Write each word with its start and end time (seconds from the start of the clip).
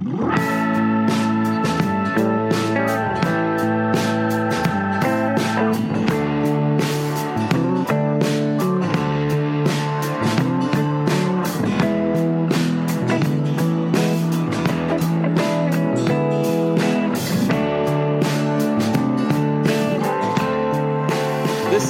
This 0.00 0.12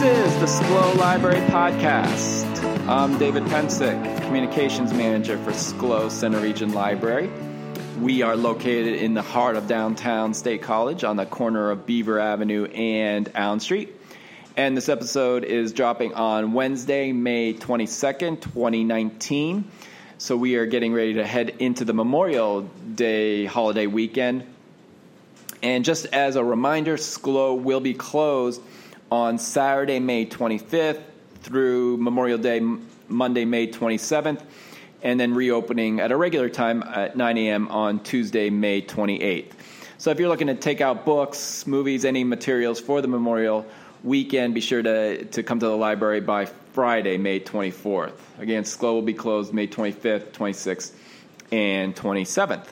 is 0.03 0.35
the 0.41 0.47
Schlow 0.47 0.97
Library 0.97 1.39
Podcast. 1.47 2.89
I'm 2.89 3.17
David 3.19 3.45
Pencek, 3.45 4.23
Communications 4.23 4.93
Manager 4.93 5.39
for 5.45 5.53
Schlow 5.53 6.11
Centre 6.11 6.41
Region 6.41 6.73
Library. 6.73 7.31
We 8.01 8.23
are 8.23 8.35
located 8.35 8.95
in 8.95 9.13
the 9.13 9.21
heart 9.21 9.57
of 9.57 9.69
downtown 9.69 10.33
State 10.33 10.63
College 10.63 11.05
on 11.05 11.17
the 11.17 11.27
corner 11.27 11.71
of 11.71 11.85
Beaver 11.85 12.19
Avenue 12.19 12.65
and 12.65 13.31
Allen 13.35 13.61
Street. 13.61 13.95
And 14.57 14.75
this 14.75 14.89
episode 14.89 15.45
is 15.45 15.75
dropping 15.75 16.15
on 16.15 16.55
Wednesday, 16.55 17.13
May 17.13 17.53
22nd, 17.53 18.41
2019. 18.41 19.71
So 20.17 20.35
we 20.35 20.57
are 20.57 20.65
getting 20.65 20.95
ready 20.95 21.15
to 21.15 21.27
head 21.27 21.51
into 21.59 21.85
the 21.85 21.93
Memorial 21.93 22.63
Day 22.63 23.45
holiday 23.45 23.87
weekend. 23.87 24.47
And 25.63 25.85
just 25.85 26.07
as 26.07 26.37
a 26.37 26.43
reminder, 26.43 26.97
Schlow 26.97 27.61
will 27.61 27.81
be 27.81 27.93
closed 27.93 28.63
on 29.13 29.39
Saturday, 29.39 30.01
May 30.01 30.25
25th 30.25 31.03
through 31.43 31.99
Memorial 31.99 32.39
Day, 32.39 32.61
Monday, 33.09 33.45
May 33.45 33.67
27th, 33.67 34.41
and 35.03 35.19
then 35.19 35.35
reopening 35.35 36.01
at 36.01 36.13
a 36.13 36.17
regular 36.17 36.49
time 36.49 36.83
at 36.83 37.17
9 37.17 37.39
a.m. 37.39 37.69
on 37.69 38.01
Tuesday, 38.01 38.51
May 38.51 38.83
28th. 38.83 39.53
So 39.99 40.11
if 40.11 40.19
you're 40.19 40.29
looking 40.29 40.47
to 40.47 40.55
take 40.55 40.81
out 40.81 41.05
books, 41.05 41.67
movies, 41.67 42.05
any 42.05 42.25
materials 42.25 42.81
for 42.81 43.03
the 43.03 43.09
Memorial 43.09 43.67
weekend, 44.03 44.55
be 44.55 44.61
sure 44.61 44.83
to, 44.83 45.25
to 45.27 45.43
come 45.43 45.61
to 45.61 45.67
the 45.67 45.77
library 45.77 46.21
by 46.21 46.47
Friday, 46.73 47.19
May 47.19 47.41
24th. 47.41 48.15
Again, 48.39 48.65
Schlow 48.65 48.95
will 48.95 49.03
be 49.03 49.15
closed 49.15 49.53
May 49.53 49.67
25th, 49.67 50.31
26th, 50.31 50.93
and 51.53 51.95
27th. 51.95 52.67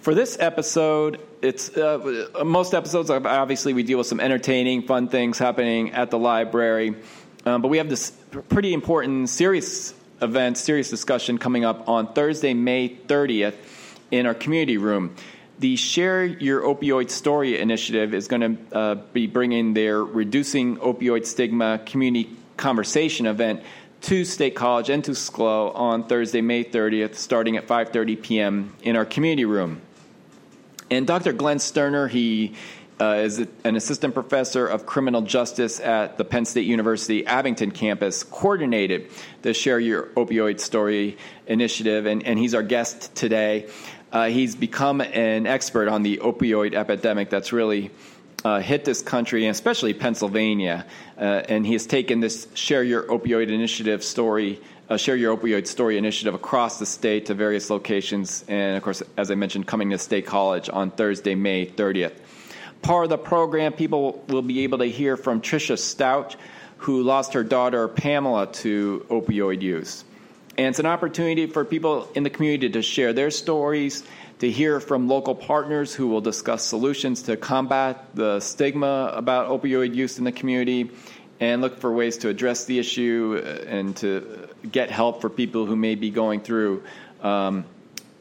For 0.00 0.14
this 0.14 0.36
episode, 0.38 1.20
it's 1.42 1.76
uh, 1.76 2.28
most 2.44 2.74
episodes. 2.74 3.10
Obviously, 3.10 3.72
we 3.72 3.82
deal 3.82 3.98
with 3.98 4.06
some 4.06 4.20
entertaining, 4.20 4.82
fun 4.82 5.08
things 5.08 5.38
happening 5.38 5.92
at 5.92 6.10
the 6.10 6.18
library, 6.18 6.94
um, 7.44 7.62
but 7.62 7.68
we 7.68 7.78
have 7.78 7.88
this 7.88 8.12
pretty 8.48 8.72
important, 8.74 9.28
serious 9.28 9.94
event, 10.20 10.58
serious 10.58 10.90
discussion 10.90 11.38
coming 11.38 11.64
up 11.64 11.88
on 11.88 12.12
Thursday, 12.12 12.54
May 12.54 12.88
30th, 12.88 13.54
in 14.10 14.26
our 14.26 14.34
community 14.34 14.76
room. 14.76 15.14
The 15.58 15.76
Share 15.76 16.24
Your 16.24 16.62
Opioid 16.62 17.10
Story 17.10 17.58
initiative 17.58 18.12
is 18.12 18.28
going 18.28 18.58
to 18.70 18.76
uh, 18.76 18.94
be 18.94 19.26
bringing 19.26 19.72
their 19.72 20.04
Reducing 20.04 20.76
Opioid 20.76 21.24
Stigma 21.24 21.80
Community 21.86 22.30
Conversation 22.56 23.26
event 23.26 23.62
to 24.02 24.24
State 24.24 24.54
College 24.54 24.90
and 24.90 25.02
to 25.04 25.12
Schlow 25.12 25.74
on 25.74 26.06
Thursday, 26.06 26.42
May 26.42 26.62
30th, 26.62 27.14
starting 27.14 27.56
at 27.56 27.66
5:30 27.66 28.22
p.m. 28.22 28.76
in 28.82 28.96
our 28.96 29.06
community 29.06 29.46
room. 29.46 29.80
And 30.90 31.06
Dr. 31.06 31.32
Glenn 31.32 31.58
Sterner, 31.58 32.06
he 32.06 32.54
uh, 33.00 33.20
is 33.24 33.46
an 33.64 33.76
assistant 33.76 34.14
professor 34.14 34.66
of 34.66 34.86
criminal 34.86 35.22
justice 35.22 35.80
at 35.80 36.16
the 36.16 36.24
Penn 36.24 36.44
State 36.44 36.66
University 36.66 37.26
Abington 37.26 37.70
campus, 37.70 38.22
coordinated 38.24 39.10
the 39.42 39.52
Share 39.52 39.78
Your 39.78 40.04
Opioid 40.16 40.60
Story 40.60 41.18
initiative, 41.46 42.06
and, 42.06 42.24
and 42.24 42.38
he's 42.38 42.54
our 42.54 42.62
guest 42.62 43.14
today. 43.14 43.68
Uh, 44.12 44.28
he's 44.28 44.54
become 44.54 45.00
an 45.00 45.46
expert 45.46 45.88
on 45.88 46.02
the 46.02 46.18
opioid 46.18 46.74
epidemic 46.74 47.28
that's 47.28 47.52
really 47.52 47.90
uh, 48.44 48.60
hit 48.60 48.84
this 48.84 49.02
country, 49.02 49.44
and 49.44 49.50
especially 49.50 49.92
Pennsylvania. 49.92 50.86
Uh, 51.18 51.42
and 51.48 51.66
he 51.66 51.72
has 51.72 51.86
taken 51.86 52.20
this 52.20 52.48
Share 52.54 52.82
Your 52.82 53.02
Opioid 53.04 53.50
Initiative 53.50 54.02
story 54.02 54.60
uh, 54.88 54.96
Share 54.96 55.16
Your 55.16 55.36
Opioid 55.36 55.66
Story 55.66 55.98
initiative 55.98 56.34
across 56.34 56.78
the 56.78 56.86
state 56.86 57.26
to 57.26 57.34
various 57.34 57.70
locations. 57.70 58.44
And 58.46 58.76
of 58.76 58.82
course, 58.82 59.02
as 59.16 59.30
I 59.30 59.34
mentioned, 59.34 59.66
coming 59.66 59.90
to 59.90 59.98
State 59.98 60.26
College 60.26 60.70
on 60.72 60.90
Thursday, 60.90 61.34
May 61.34 61.66
30th. 61.66 62.12
Part 62.86 63.02
of 63.02 63.10
the 63.10 63.18
program, 63.18 63.72
people 63.72 64.22
will 64.28 64.42
be 64.42 64.62
able 64.62 64.78
to 64.78 64.84
hear 64.84 65.16
from 65.16 65.40
Tricia 65.40 65.76
Stouch, 65.76 66.36
who 66.76 67.02
lost 67.02 67.32
her 67.32 67.42
daughter 67.42 67.88
Pamela 67.88 68.46
to 68.62 69.04
opioid 69.10 69.60
use. 69.60 70.04
And 70.56 70.68
it's 70.68 70.78
an 70.78 70.86
opportunity 70.86 71.48
for 71.48 71.64
people 71.64 72.08
in 72.14 72.22
the 72.22 72.30
community 72.30 72.68
to 72.68 72.82
share 72.82 73.12
their 73.12 73.32
stories, 73.32 74.04
to 74.38 74.48
hear 74.48 74.78
from 74.78 75.08
local 75.08 75.34
partners 75.34 75.96
who 75.96 76.06
will 76.06 76.20
discuss 76.20 76.62
solutions 76.62 77.22
to 77.22 77.36
combat 77.36 78.06
the 78.14 78.38
stigma 78.38 79.10
about 79.16 79.48
opioid 79.48 79.96
use 79.96 80.18
in 80.18 80.24
the 80.24 80.30
community 80.30 80.88
and 81.40 81.62
look 81.62 81.80
for 81.80 81.92
ways 81.92 82.18
to 82.18 82.28
address 82.28 82.66
the 82.66 82.78
issue 82.78 83.42
and 83.66 83.96
to 83.96 84.48
get 84.70 84.92
help 84.92 85.20
for 85.20 85.28
people 85.28 85.66
who 85.66 85.74
may 85.74 85.96
be 85.96 86.10
going 86.10 86.40
through 86.40 86.84
um, 87.20 87.64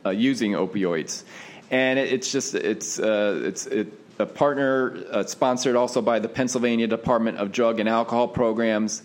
uh, 0.04 0.10
using 0.10 0.54
opioids. 0.54 1.24
And 1.70 2.00
it, 2.00 2.14
it's 2.14 2.32
just 2.32 2.56
it's 2.56 2.98
uh, 2.98 3.42
it's 3.44 3.68
it, 3.68 3.94
a 4.20 4.26
partner 4.26 4.98
uh, 5.12 5.24
sponsored 5.26 5.76
also 5.76 6.02
by 6.02 6.20
the 6.20 6.30
Pennsylvania 6.30 6.88
Department 6.88 7.38
of 7.38 7.52
Drug 7.52 7.80
and 7.80 7.90
Alcohol 7.90 8.28
Programs. 8.28 9.04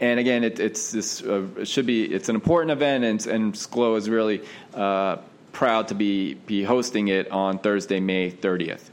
And 0.00 0.18
again, 0.18 0.44
it, 0.44 0.60
it's 0.60 0.92
this 0.92 1.22
uh, 1.22 1.46
it 1.58 1.68
should 1.68 1.86
be 1.86 2.04
it's 2.04 2.28
an 2.28 2.34
important 2.34 2.72
event, 2.72 3.04
and, 3.04 3.26
and 3.26 3.54
Schlow 3.54 3.96
is 3.96 4.08
really 4.08 4.42
uh, 4.74 5.16
proud 5.52 5.88
to 5.88 5.94
be 5.94 6.34
be 6.34 6.64
hosting 6.64 7.08
it 7.08 7.30
on 7.30 7.58
Thursday, 7.58 8.00
May 8.00 8.30
30th. 8.30 8.90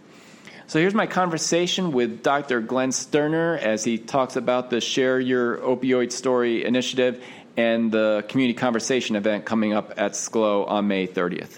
So 0.68 0.78
here's 0.78 0.94
my 0.94 1.08
conversation 1.08 1.92
with 1.92 2.22
Dr. 2.22 2.62
Glenn 2.62 2.92
Sterner 2.92 3.58
as 3.58 3.84
he 3.84 3.98
talks 3.98 4.36
about 4.36 4.70
the 4.70 4.80
Share 4.80 5.20
Your 5.20 5.58
Opioid 5.58 6.12
Story 6.12 6.64
initiative 6.64 7.24
and 7.58 7.92
the 7.92 8.24
community 8.28 8.54
conversation 8.54 9.16
event 9.16 9.46
coming 9.46 9.74
up 9.74 9.94
at 9.98 10.12
Schlow 10.12 10.70
on 10.70 10.88
May 10.88 11.08
30th. 11.08 11.58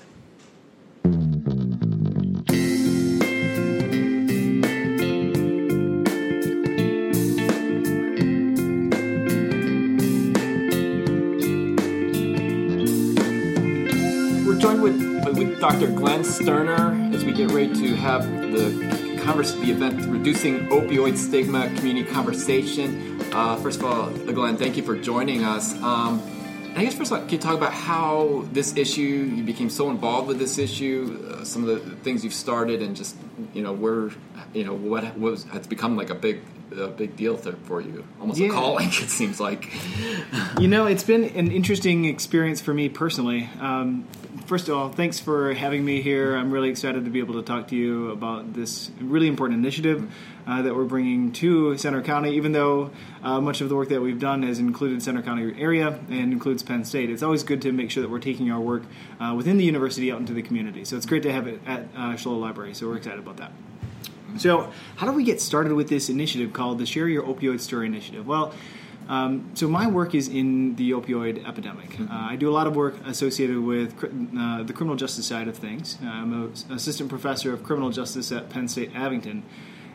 Dr. 15.72 15.88
Glenn 15.88 16.26
Sterner 16.26 17.16
as 17.16 17.24
we 17.24 17.32
get 17.32 17.50
ready 17.52 17.74
to 17.74 17.96
have 17.96 18.30
the 18.52 19.18
converse, 19.24 19.54
the 19.54 19.72
event 19.72 20.06
Reducing 20.08 20.68
Opioid 20.68 21.16
Stigma 21.16 21.74
Community 21.78 22.04
Conversation. 22.12 23.22
Uh, 23.32 23.56
first 23.56 23.80
of 23.80 23.86
all, 23.86 24.10
Glenn, 24.10 24.58
thank 24.58 24.76
you 24.76 24.84
for 24.84 24.98
joining 24.98 25.46
us. 25.46 25.74
Um, 25.82 26.22
I 26.76 26.84
guess 26.84 26.94
first 26.94 27.14
of 27.14 27.20
all, 27.20 27.24
can 27.24 27.30
you 27.30 27.38
talk 27.38 27.56
about 27.56 27.72
how 27.72 28.46
this 28.52 28.76
issue 28.76 29.02
you 29.02 29.44
became 29.44 29.70
so 29.70 29.90
involved 29.90 30.28
with 30.28 30.40
this 30.40 30.58
issue, 30.58 31.26
uh, 31.32 31.46
some 31.46 31.64
of 31.64 31.70
the 31.70 31.96
things 32.04 32.26
you've 32.26 32.34
started, 32.34 32.82
and 32.82 32.94
just 32.94 33.16
you 33.54 33.62
know 33.62 33.72
where 33.72 34.12
you 34.54 34.66
know 34.66 34.74
what 34.74 35.18
was 35.18 35.46
has 35.46 35.68
become 35.68 35.96
like 35.96 36.10
a 36.10 36.16
big 36.16 36.42
a 36.78 36.88
big 36.88 37.16
deal 37.16 37.38
for 37.38 37.80
you, 37.80 38.06
almost 38.20 38.42
yeah. 38.42 38.50
a 38.50 38.52
calling. 38.52 38.88
It 38.92 39.10
seems 39.10 39.40
like. 39.40 39.72
you 40.60 40.68
know, 40.68 40.86
it's 40.86 41.04
been 41.04 41.24
an 41.24 41.50
interesting 41.50 42.04
experience 42.06 42.60
for 42.60 42.74
me 42.74 42.90
personally. 42.90 43.50
Um, 43.62 44.06
first 44.52 44.68
of 44.68 44.76
all, 44.76 44.90
thanks 44.90 45.18
for 45.18 45.54
having 45.54 45.86
me 45.86 46.02
here. 46.02 46.36
I'm 46.36 46.52
really 46.52 46.68
excited 46.70 47.06
to 47.06 47.10
be 47.10 47.20
able 47.20 47.36
to 47.36 47.42
talk 47.42 47.70
to 47.70 47.76
you 47.78 48.12
about 48.12 48.54
this 48.54 48.92
really 49.00 49.30
important 49.30 49.58
initiative 49.58 50.14
uh, 50.46 50.62
that 50.64 50.76
we're 50.76 50.84
bringing 50.84 51.32
to 51.32 51.78
Centre 51.78 52.02
County. 52.02 52.36
Even 52.36 52.52
though 52.52 52.92
uh, 53.24 53.40
much 53.40 53.62
of 53.62 53.70
the 53.70 53.78
work 53.78 53.88
that 53.88 54.02
we've 54.02 54.20
done 54.20 54.44
has 54.44 54.60
included 54.60 55.02
Centre 55.02 55.22
County 55.22 55.54
area 55.58 55.98
and 56.10 56.34
includes 56.34 56.64
Penn 56.64 56.84
State, 56.84 57.10
it's 57.10 57.24
always 57.24 57.44
good 57.44 57.62
to 57.62 57.72
make 57.72 57.92
sure 57.92 58.04
that 58.04 58.10
we're 58.10 58.20
taking 58.20 58.52
our 58.52 58.60
work 58.60 58.84
uh, 59.22 59.34
within 59.38 59.56
the 59.56 59.64
university 59.64 60.12
out 60.12 60.20
into 60.20 60.34
the 60.34 60.42
community. 60.42 60.84
So 60.84 60.98
it's 60.98 61.06
great 61.06 61.24
to 61.24 61.32
have 61.32 61.48
it 61.48 61.62
at 61.66 61.86
uh, 61.96 62.18
Library. 62.30 62.74
So 62.74 62.90
we're 62.90 62.98
excited 62.98 63.20
about 63.20 63.38
that. 63.38 63.54
So, 64.38 64.70
how 64.98 65.08
do 65.08 65.14
we 65.14 65.24
get 65.24 65.40
started 65.40 65.72
with 65.74 65.88
this 65.88 66.10
initiative 66.10 66.52
called 66.52 66.80
the 66.80 66.86
Share 66.86 67.08
Your 67.08 67.24
Opioid 67.24 67.62
Story 67.62 67.86
Initiative? 67.86 68.28
Well, 68.28 68.54
um, 69.08 69.52
so 69.54 69.68
my 69.68 69.88
work 69.88 70.16
is 70.16 70.28
in 70.28 70.76
the 70.76 70.92
opioid 70.92 71.48
epidemic. 71.48 71.90
Mm-hmm. 71.92 72.12
Uh, 72.12 72.32
I 72.32 72.36
do 72.36 72.50
a 72.50 72.54
lot 72.54 72.68
of 72.68 72.76
work 72.76 72.96
associated 73.06 73.60
with 73.60 73.94
uh, 74.04 74.64
the 74.64 74.74
criminal 74.74 74.96
justice 74.96 75.26
side 75.26 75.48
of 75.48 75.58
things. 75.58 75.98
Uh, 76.04 76.08
I'm 76.08 76.34
an 76.34 76.54
assistant 76.72 77.10
professor 77.10 77.54
of 77.54 77.64
criminal 77.64 77.90
justice 77.90 78.32
at 78.32 78.50
Penn 78.50 78.68
State 78.68 78.92
Abington, 78.96 79.44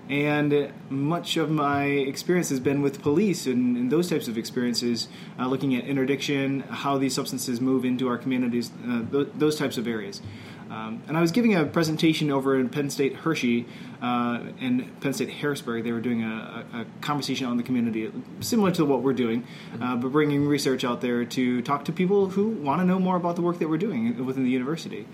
and 0.08 0.72
much 0.88 1.36
of 1.36 1.50
my 1.50 1.84
experience 1.84 2.50
has 2.50 2.60
been 2.60 2.80
with 2.82 3.02
police 3.02 3.46
and, 3.46 3.76
and 3.76 3.90
those 3.90 4.08
types 4.08 4.28
of 4.28 4.38
experiences, 4.38 5.08
uh, 5.38 5.46
looking 5.48 5.74
at 5.74 5.84
interdiction, 5.84 6.60
how 6.60 6.96
these 6.96 7.14
substances 7.14 7.60
move 7.60 7.84
into 7.84 8.06
our 8.08 8.18
communities, 8.18 8.70
uh, 8.88 9.02
th- 9.10 9.28
those 9.34 9.56
types 9.56 9.78
of 9.78 9.88
areas. 9.88 10.22
Um, 10.70 11.02
and 11.06 11.16
I 11.16 11.20
was 11.20 11.30
giving 11.30 11.54
a 11.54 11.64
presentation 11.64 12.30
over 12.30 12.58
in 12.58 12.68
Penn 12.68 12.90
State 12.90 13.14
Hershey 13.14 13.66
uh, 14.02 14.40
and 14.60 15.00
Penn 15.00 15.12
State 15.12 15.30
Harrisburg. 15.30 15.84
They 15.84 15.92
were 15.92 16.00
doing 16.00 16.24
a, 16.24 16.64
a, 16.74 16.86
conversation 17.00 17.46
on 17.46 17.56
the 17.56 17.62
community, 17.62 18.10
similar 18.40 18.72
to 18.72 18.84
what 18.84 19.02
we're 19.02 19.12
doing, 19.12 19.46
uh, 19.80 19.96
but 19.96 20.10
bringing 20.10 20.46
research 20.46 20.84
out 20.84 21.00
there 21.00 21.24
to 21.24 21.62
talk 21.62 21.84
to 21.84 21.92
people 21.92 22.30
who 22.30 22.48
want 22.48 22.80
to 22.80 22.84
know 22.84 22.98
more 22.98 23.16
about 23.16 23.36
the 23.36 23.42
work 23.42 23.60
that 23.60 23.68
we're 23.68 23.78
doing 23.78 24.24
within 24.26 24.42
the 24.42 24.50
university. 24.50 25.06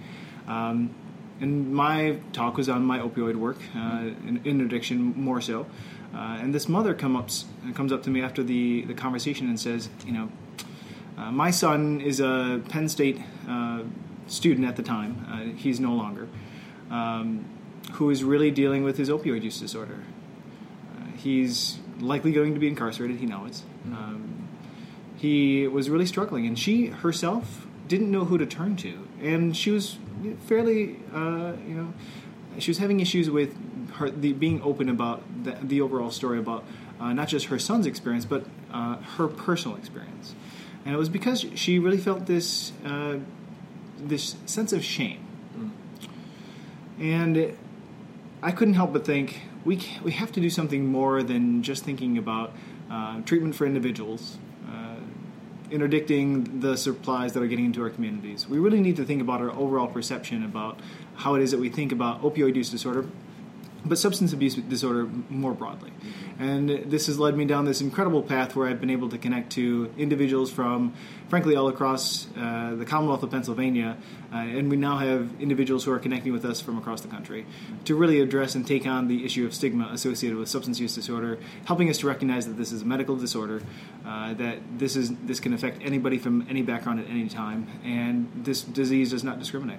Um, 0.46 0.94
and 1.40 1.72
my 1.72 2.18
talk 2.32 2.56
was 2.56 2.68
on 2.68 2.84
my 2.84 2.98
opioid 3.00 3.36
work 3.36 3.58
uh, 3.76 4.10
in, 4.26 4.40
in, 4.44 4.60
addiction 4.60 5.12
more 5.20 5.40
so. 5.40 5.66
Uh, 6.14 6.38
and 6.40 6.54
this 6.54 6.68
mother 6.68 6.94
come 6.94 7.16
up, 7.16 7.30
comes 7.74 7.92
up 7.92 8.02
to 8.04 8.10
me 8.10 8.22
after 8.22 8.42
the, 8.42 8.82
the 8.82 8.94
conversation 8.94 9.48
and 9.48 9.58
says, 9.58 9.88
you 10.06 10.12
know, 10.12 10.30
uh, 11.18 11.30
my 11.30 11.50
son 11.50 12.00
is 12.00 12.20
a 12.20 12.62
Penn 12.68 12.88
State 12.88 13.20
uh, 13.48 13.82
student 14.26 14.66
at 14.66 14.76
the 14.76 14.82
time. 14.82 15.26
Uh, 15.30 15.56
he's 15.56 15.80
no 15.80 15.92
longer. 15.92 16.28
Um, 16.90 17.44
who 17.92 18.10
is 18.10 18.22
really 18.24 18.50
dealing 18.50 18.84
with 18.84 18.96
his 18.96 19.08
opioid 19.08 19.42
use 19.42 19.58
disorder. 19.58 20.04
Uh, 20.96 21.06
he's 21.16 21.78
likely 22.00 22.32
going 22.32 22.54
to 22.54 22.60
be 22.60 22.68
incarcerated. 22.68 23.18
He 23.18 23.26
knows. 23.26 23.62
Mm-hmm. 23.86 23.94
Um, 23.94 24.48
he 25.16 25.66
was 25.68 25.88
really 25.88 26.06
struggling, 26.06 26.46
and 26.46 26.58
she 26.58 26.86
herself 26.86 27.66
didn't 27.86 28.10
know 28.10 28.24
who 28.24 28.38
to 28.38 28.46
turn 28.46 28.76
to, 28.76 29.06
and 29.20 29.56
she 29.56 29.70
was 29.70 29.98
fairly, 30.46 30.96
uh, 31.14 31.52
you 31.66 31.74
know, 31.74 31.94
she 32.58 32.70
was 32.70 32.78
having 32.78 33.00
issues 33.00 33.30
with 33.30 33.56
her 33.94 34.10
the, 34.10 34.32
being 34.32 34.60
open 34.62 34.88
about 34.88 35.22
the, 35.44 35.56
the 35.62 35.80
overall 35.80 36.10
story 36.10 36.38
about 36.38 36.64
uh, 37.00 37.12
not 37.12 37.28
just 37.28 37.46
her 37.46 37.58
son's 37.58 37.86
experience, 37.86 38.24
but 38.24 38.44
uh, 38.72 38.96
her 39.16 39.28
personal 39.28 39.76
experience, 39.76 40.34
and 40.84 40.94
it 40.94 40.98
was 40.98 41.08
because 41.08 41.46
she 41.54 41.78
really 41.78 41.98
felt 41.98 42.26
this 42.26 42.72
uh, 42.84 43.18
this 44.08 44.36
sense 44.46 44.72
of 44.72 44.84
shame, 44.84 45.24
mm. 45.56 45.70
and 47.00 47.56
I 48.42 48.50
couldn't 48.50 48.74
help 48.74 48.92
but 48.92 49.04
think 49.04 49.42
we 49.64 49.80
we 50.02 50.12
have 50.12 50.32
to 50.32 50.40
do 50.40 50.50
something 50.50 50.86
more 50.86 51.22
than 51.22 51.62
just 51.62 51.84
thinking 51.84 52.18
about 52.18 52.52
uh, 52.90 53.20
treatment 53.22 53.54
for 53.54 53.66
individuals, 53.66 54.38
uh, 54.68 54.96
interdicting 55.70 56.60
the 56.60 56.76
supplies 56.76 57.32
that 57.32 57.42
are 57.42 57.46
getting 57.46 57.66
into 57.66 57.82
our 57.82 57.90
communities. 57.90 58.48
We 58.48 58.58
really 58.58 58.80
need 58.80 58.96
to 58.96 59.04
think 59.04 59.22
about 59.22 59.40
our 59.40 59.50
overall 59.50 59.86
perception 59.86 60.44
about 60.44 60.80
how 61.16 61.34
it 61.34 61.42
is 61.42 61.50
that 61.52 61.60
we 61.60 61.68
think 61.68 61.92
about 61.92 62.22
opioid 62.22 62.56
use 62.56 62.70
disorder, 62.70 63.06
but 63.84 63.98
substance 63.98 64.32
abuse 64.32 64.54
disorder 64.54 65.08
more 65.28 65.52
broadly. 65.52 65.92
And 66.38 66.68
this 66.68 67.06
has 67.06 67.18
led 67.18 67.36
me 67.36 67.44
down 67.44 67.64
this 67.64 67.80
incredible 67.80 68.22
path 68.22 68.54
where 68.56 68.68
I've 68.68 68.80
been 68.80 68.90
able 68.90 69.08
to 69.10 69.18
connect 69.18 69.52
to 69.52 69.92
individuals 69.98 70.50
from, 70.50 70.94
frankly, 71.28 71.56
all 71.56 71.68
across 71.68 72.26
uh, 72.36 72.74
the 72.76 72.84
Commonwealth 72.84 73.22
of 73.22 73.30
Pennsylvania. 73.30 73.96
Uh, 74.32 74.36
and 74.36 74.70
we 74.70 74.76
now 74.76 74.98
have 74.98 75.30
individuals 75.40 75.84
who 75.84 75.92
are 75.92 75.98
connecting 75.98 76.32
with 76.32 76.44
us 76.44 76.60
from 76.60 76.78
across 76.78 77.00
the 77.00 77.08
country 77.08 77.44
to 77.84 77.94
really 77.94 78.20
address 78.20 78.54
and 78.54 78.66
take 78.66 78.86
on 78.86 79.08
the 79.08 79.24
issue 79.24 79.44
of 79.44 79.54
stigma 79.54 79.88
associated 79.92 80.38
with 80.38 80.48
substance 80.48 80.78
use 80.78 80.94
disorder, 80.94 81.38
helping 81.66 81.90
us 81.90 81.98
to 81.98 82.06
recognize 82.06 82.46
that 82.46 82.56
this 82.56 82.72
is 82.72 82.82
a 82.82 82.86
medical 82.86 83.16
disorder, 83.16 83.62
uh, 84.06 84.32
that 84.34 84.58
this 84.78 84.96
is 84.96 85.14
this 85.24 85.40
can 85.40 85.52
affect 85.52 85.82
anybody 85.82 86.18
from 86.18 86.46
any 86.48 86.62
background 86.62 87.00
at 87.00 87.08
any 87.08 87.28
time, 87.28 87.66
and 87.84 88.30
this 88.44 88.62
disease 88.62 89.10
does 89.10 89.24
not 89.24 89.38
discriminate. 89.38 89.78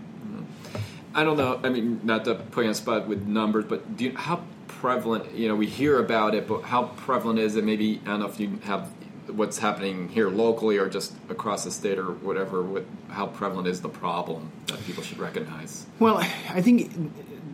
I 1.15 1.23
don't 1.23 1.37
know. 1.37 1.59
I 1.63 1.69
mean, 1.69 2.01
not 2.03 2.25
to 2.25 2.35
put 2.35 2.63
you 2.63 2.69
on 2.69 2.75
spot 2.75 3.07
with 3.07 3.27
numbers, 3.27 3.65
but 3.65 3.83
you, 3.97 4.15
how 4.15 4.43
prevalent? 4.67 5.33
You 5.33 5.47
know, 5.47 5.55
we 5.55 5.67
hear 5.67 5.99
about 5.99 6.35
it, 6.35 6.47
but 6.47 6.61
how 6.61 6.83
prevalent 6.83 7.39
is 7.39 7.55
it? 7.55 7.63
Maybe 7.63 8.01
I 8.03 8.07
don't 8.07 8.19
know 8.21 8.27
if 8.27 8.39
you 8.39 8.59
have 8.63 8.89
what's 9.27 9.57
happening 9.57 10.09
here 10.09 10.29
locally 10.29 10.77
or 10.77 10.89
just 10.89 11.13
across 11.29 11.63
the 11.63 11.71
state 11.71 11.97
or 11.97 12.11
whatever. 12.11 12.61
What, 12.61 12.85
how 13.09 13.27
prevalent 13.27 13.67
is 13.67 13.81
the 13.81 13.89
problem 13.89 14.51
that 14.67 14.83
people 14.85 15.03
should 15.03 15.19
recognize? 15.19 15.85
Well, 15.99 16.17
I 16.17 16.61
think 16.61 16.91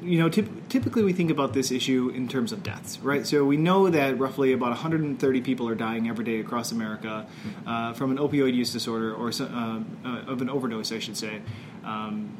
you 0.01 0.17
know, 0.17 0.29
typically 0.29 1.03
we 1.03 1.13
think 1.13 1.29
about 1.29 1.53
this 1.53 1.71
issue 1.71 2.11
in 2.15 2.27
terms 2.27 2.51
of 2.51 2.63
deaths, 2.63 2.99
right? 2.99 3.27
So 3.27 3.43
we 3.43 3.57
know 3.57 3.89
that 3.89 4.17
roughly 4.17 4.53
about 4.53 4.69
130 4.69 5.41
people 5.41 5.67
are 5.67 5.75
dying 5.75 6.07
every 6.07 6.23
day 6.23 6.39
across 6.39 6.71
America 6.71 7.27
uh, 7.65 7.93
from 7.93 8.11
an 8.11 8.17
opioid 8.17 8.53
use 8.53 8.71
disorder 8.71 9.13
or 9.13 9.29
uh, 9.39 9.79
uh, 10.05 10.31
of 10.31 10.41
an 10.41 10.49
overdose, 10.49 10.91
I 10.91 10.99
should 10.99 11.17
say, 11.17 11.41
um, 11.83 12.37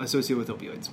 associated 0.00 0.38
with 0.38 0.48
opioids 0.48 0.90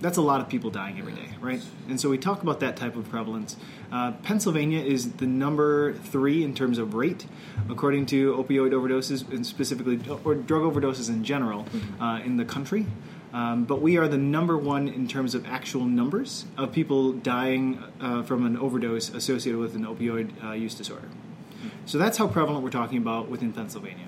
that's 0.00 0.18
a 0.18 0.22
lot 0.22 0.40
of 0.40 0.48
people 0.48 0.70
dying 0.70 0.98
every 0.98 1.12
day, 1.12 1.30
right? 1.40 1.62
And 1.88 2.00
so 2.00 2.08
we 2.08 2.18
talk 2.18 2.42
about 2.42 2.60
that 2.60 2.76
type 2.76 2.96
of 2.96 3.08
prevalence. 3.08 3.56
Uh, 3.90 4.12
Pennsylvania 4.12 4.80
is 4.80 5.12
the 5.12 5.26
number 5.26 5.94
three 5.94 6.44
in 6.44 6.54
terms 6.54 6.78
of 6.78 6.94
rate, 6.94 7.26
according 7.70 8.06
to 8.06 8.34
opioid 8.34 8.72
overdoses 8.72 9.28
and 9.30 9.46
specifically 9.46 9.98
or 10.24 10.34
drug 10.34 10.62
overdoses 10.62 11.08
in 11.08 11.24
general 11.24 11.64
mm-hmm. 11.64 12.02
uh, 12.02 12.20
in 12.20 12.36
the 12.36 12.44
country. 12.44 12.86
Um, 13.32 13.64
but 13.64 13.82
we 13.82 13.98
are 13.98 14.08
the 14.08 14.18
number 14.18 14.56
one 14.56 14.88
in 14.88 15.08
terms 15.08 15.34
of 15.34 15.44
actual 15.46 15.84
numbers 15.84 16.46
of 16.56 16.72
people 16.72 17.12
dying 17.12 17.82
uh, 18.00 18.22
from 18.22 18.46
an 18.46 18.56
overdose 18.56 19.10
associated 19.10 19.58
with 19.58 19.74
an 19.74 19.84
opioid 19.84 20.32
uh, 20.44 20.52
use 20.52 20.74
disorder. 20.74 21.08
Mm-hmm. 21.08 21.68
So 21.86 21.98
that's 21.98 22.18
how 22.18 22.28
prevalent 22.28 22.62
we're 22.64 22.70
talking 22.70 22.98
about 22.98 23.28
within 23.28 23.52
Pennsylvania 23.52 24.06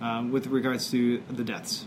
um, 0.00 0.32
with 0.32 0.46
regards 0.46 0.90
to 0.92 1.22
the 1.28 1.44
deaths 1.44 1.86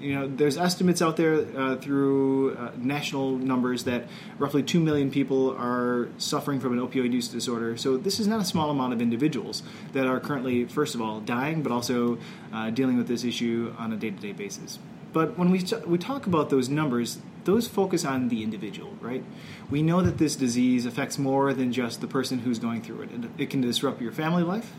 you 0.00 0.14
know, 0.14 0.28
there's 0.28 0.56
estimates 0.56 1.02
out 1.02 1.16
there 1.16 1.46
uh, 1.56 1.76
through 1.76 2.56
uh, 2.56 2.70
national 2.76 3.32
numbers 3.32 3.84
that 3.84 4.04
roughly 4.38 4.62
2 4.62 4.80
million 4.80 5.10
people 5.10 5.56
are 5.58 6.08
suffering 6.18 6.60
from 6.60 6.72
an 6.72 6.78
opioid 6.78 7.12
use 7.12 7.28
disorder. 7.28 7.76
So 7.76 7.96
this 7.96 8.20
is 8.20 8.26
not 8.26 8.40
a 8.40 8.44
small 8.44 8.70
amount 8.70 8.92
of 8.92 9.02
individuals 9.02 9.62
that 9.92 10.06
are 10.06 10.20
currently, 10.20 10.64
first 10.66 10.94
of 10.94 11.02
all, 11.02 11.20
dying, 11.20 11.62
but 11.62 11.72
also 11.72 12.18
uh, 12.52 12.70
dealing 12.70 12.96
with 12.96 13.08
this 13.08 13.24
issue 13.24 13.74
on 13.78 13.92
a 13.92 13.96
day-to-day 13.96 14.32
basis. 14.32 14.78
But 15.12 15.38
when 15.38 15.50
we, 15.50 15.60
t- 15.60 15.76
we 15.86 15.98
talk 15.98 16.26
about 16.26 16.50
those 16.50 16.68
numbers, 16.68 17.18
those 17.44 17.66
focus 17.66 18.04
on 18.04 18.28
the 18.28 18.42
individual, 18.42 18.96
right? 19.00 19.24
We 19.70 19.82
know 19.82 20.02
that 20.02 20.18
this 20.18 20.36
disease 20.36 20.86
affects 20.86 21.18
more 21.18 21.54
than 21.54 21.72
just 21.72 22.00
the 22.00 22.06
person 22.06 22.40
who's 22.40 22.58
going 22.58 22.82
through 22.82 23.02
it. 23.02 23.10
It 23.38 23.50
can 23.50 23.60
disrupt 23.60 24.00
your 24.00 24.12
family 24.12 24.42
life. 24.42 24.72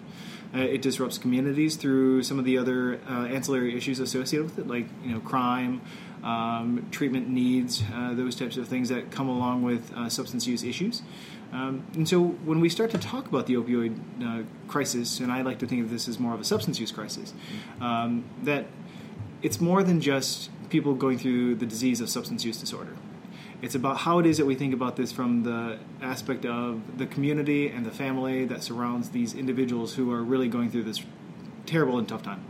Uh, 0.53 0.59
it 0.59 0.81
disrupts 0.81 1.17
communities 1.17 1.75
through 1.75 2.23
some 2.23 2.39
of 2.39 2.45
the 2.45 2.57
other 2.57 2.99
uh, 3.07 3.25
ancillary 3.25 3.77
issues 3.77 3.99
associated 3.99 4.45
with 4.45 4.57
it, 4.57 4.67
like 4.67 4.87
you 5.03 5.11
know 5.11 5.19
crime, 5.19 5.79
um, 6.23 6.87
treatment 6.91 7.29
needs, 7.29 7.83
uh, 7.93 8.13
those 8.13 8.35
types 8.35 8.57
of 8.57 8.67
things 8.67 8.89
that 8.89 9.11
come 9.11 9.29
along 9.29 9.61
with 9.61 9.93
uh, 9.93 10.09
substance 10.09 10.47
use 10.47 10.63
issues. 10.63 11.03
Um, 11.51 11.85
and 11.93 12.07
so 12.07 12.19
when 12.21 12.59
we 12.59 12.69
start 12.69 12.91
to 12.91 12.97
talk 12.97 13.27
about 13.27 13.47
the 13.47 13.55
opioid 13.55 13.97
uh, 14.23 14.43
crisis, 14.67 15.19
and 15.19 15.31
I 15.31 15.41
like 15.41 15.59
to 15.59 15.67
think 15.67 15.83
of 15.83 15.89
this 15.89 16.07
as 16.07 16.19
more 16.19 16.33
of 16.33 16.41
a 16.41 16.43
substance 16.43 16.79
use 16.79 16.91
crisis, 16.91 17.33
um, 17.81 18.23
that 18.43 18.65
it's 19.41 19.59
more 19.59 19.83
than 19.83 20.01
just 20.01 20.49
people 20.69 20.93
going 20.93 21.17
through 21.17 21.55
the 21.55 21.65
disease 21.65 22.01
of 22.01 22.09
substance 22.09 22.45
use 22.45 22.59
disorder. 22.59 22.95
It's 23.61 23.75
about 23.75 23.97
how 23.97 24.19
it 24.19 24.25
is 24.25 24.37
that 24.37 24.45
we 24.45 24.55
think 24.55 24.73
about 24.73 24.95
this 24.95 25.11
from 25.11 25.43
the 25.43 25.79
aspect 26.01 26.45
of 26.45 26.97
the 26.97 27.05
community 27.05 27.67
and 27.67 27.85
the 27.85 27.91
family 27.91 28.45
that 28.45 28.63
surrounds 28.63 29.09
these 29.09 29.33
individuals 29.33 29.95
who 29.95 30.11
are 30.13 30.23
really 30.23 30.47
going 30.47 30.71
through 30.71 30.83
this 30.83 31.01
terrible 31.65 31.97
and 31.97 32.07
tough 32.07 32.23
time. 32.23 32.41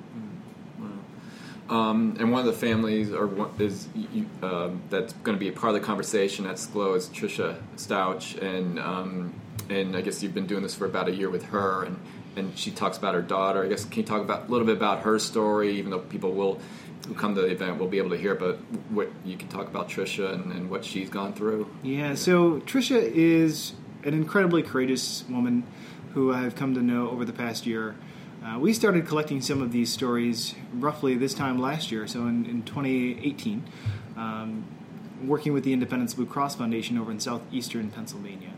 Mm-hmm. 0.79 1.73
Um, 1.73 2.15
and 2.19 2.31
one 2.31 2.41
of 2.41 2.45
the 2.45 2.53
families 2.53 3.11
uh, 3.11 4.69
that's 4.89 5.13
going 5.13 5.35
to 5.35 5.39
be 5.39 5.47
a 5.47 5.51
part 5.51 5.75
of 5.75 5.81
the 5.81 5.85
conversation 5.85 6.45
at 6.45 6.57
Schlow 6.57 6.95
is 6.95 7.07
Trisha 7.07 7.59
Stouch, 7.75 8.39
and 8.41 8.79
um, 8.79 9.33
and 9.69 9.95
I 9.95 10.01
guess 10.01 10.21
you've 10.21 10.33
been 10.33 10.47
doing 10.47 10.63
this 10.63 10.75
for 10.75 10.85
about 10.85 11.07
a 11.07 11.11
year 11.11 11.29
with 11.29 11.45
her, 11.45 11.83
and 11.85 11.99
and 12.35 12.57
she 12.57 12.71
talks 12.71 12.97
about 12.97 13.15
her 13.15 13.21
daughter. 13.21 13.63
I 13.63 13.67
guess 13.67 13.83
can 13.83 14.01
you 14.01 14.03
talk 14.03 14.21
about 14.21 14.47
a 14.47 14.51
little 14.51 14.65
bit 14.65 14.77
about 14.77 15.01
her 15.01 15.19
story, 15.19 15.77
even 15.77 15.91
though 15.91 15.99
people 15.99 16.31
will 16.33 16.59
come 17.15 17.35
to 17.35 17.41
the 17.41 17.47
event 17.47 17.77
will 17.79 17.87
be 17.87 17.97
able 17.97 18.11
to 18.11 18.17
hear, 18.17 18.35
but 18.35 18.57
what 18.89 19.09
you 19.25 19.37
can 19.37 19.47
talk 19.47 19.67
about 19.67 19.89
Trisha 19.89 20.33
and, 20.33 20.51
and 20.51 20.69
what 20.69 20.85
she's 20.85 21.09
gone 21.09 21.33
through. 21.33 21.69
Yeah, 21.83 22.15
so 22.15 22.59
Trisha 22.61 23.01
is 23.01 23.73
an 24.03 24.13
incredibly 24.13 24.63
courageous 24.63 25.23
woman 25.29 25.63
who 26.13 26.33
I've 26.33 26.55
come 26.55 26.73
to 26.75 26.81
know 26.81 27.09
over 27.09 27.25
the 27.25 27.33
past 27.33 27.65
year. 27.65 27.95
Uh, 28.43 28.57
we 28.57 28.73
started 28.73 29.05
collecting 29.05 29.41
some 29.41 29.61
of 29.61 29.71
these 29.71 29.91
stories 29.91 30.55
roughly 30.73 31.15
this 31.15 31.33
time 31.33 31.59
last 31.59 31.91
year, 31.91 32.07
so 32.07 32.21
in, 32.21 32.45
in 32.45 32.63
2018, 32.63 33.63
um, 34.15 34.65
working 35.25 35.51
with 35.51 35.65
the 35.65 35.73
Independence 35.73 36.13
Blue 36.13 36.25
Cross 36.25 36.55
Foundation 36.55 36.97
over 36.97 37.11
in 37.11 37.19
southeastern 37.19 37.91
Pennsylvania. 37.91 38.51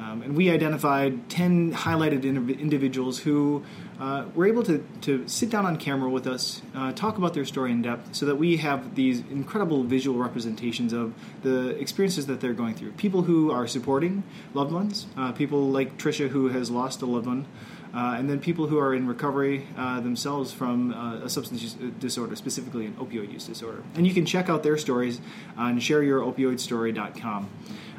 Um, 0.00 0.22
and 0.22 0.34
we 0.34 0.50
identified 0.50 1.28
10 1.28 1.74
highlighted 1.74 2.24
individuals 2.24 3.18
who 3.18 3.62
uh, 4.00 4.24
were 4.34 4.46
able 4.46 4.62
to, 4.62 4.82
to 5.02 5.28
sit 5.28 5.50
down 5.50 5.66
on 5.66 5.76
camera 5.76 6.08
with 6.08 6.26
us, 6.26 6.62
uh, 6.74 6.92
talk 6.92 7.18
about 7.18 7.34
their 7.34 7.44
story 7.44 7.70
in 7.70 7.82
depth, 7.82 8.14
so 8.14 8.24
that 8.24 8.36
we 8.36 8.56
have 8.56 8.94
these 8.94 9.20
incredible 9.30 9.84
visual 9.84 10.18
representations 10.18 10.94
of 10.94 11.12
the 11.42 11.70
experiences 11.78 12.26
that 12.26 12.40
they're 12.40 12.54
going 12.54 12.74
through. 12.74 12.92
People 12.92 13.22
who 13.22 13.50
are 13.50 13.66
supporting 13.66 14.22
loved 14.54 14.72
ones, 14.72 15.06
uh, 15.18 15.32
people 15.32 15.68
like 15.68 15.98
Trisha 15.98 16.28
who 16.28 16.48
has 16.48 16.70
lost 16.70 17.02
a 17.02 17.06
loved 17.06 17.26
one, 17.26 17.46
uh, 17.92 18.14
and 18.16 18.30
then 18.30 18.40
people 18.40 18.68
who 18.68 18.78
are 18.78 18.94
in 18.94 19.06
recovery 19.06 19.66
uh, 19.76 20.00
themselves 20.00 20.50
from 20.50 20.94
uh, 20.94 21.16
a 21.24 21.28
substance 21.28 21.60
use 21.60 21.74
disorder, 21.98 22.36
specifically 22.36 22.86
an 22.86 22.94
opioid 22.94 23.30
use 23.30 23.44
disorder. 23.44 23.82
And 23.96 24.06
you 24.06 24.14
can 24.14 24.24
check 24.24 24.48
out 24.48 24.62
their 24.62 24.78
stories 24.78 25.20
on 25.58 25.78
shareyouropioidstory.com. 25.78 27.50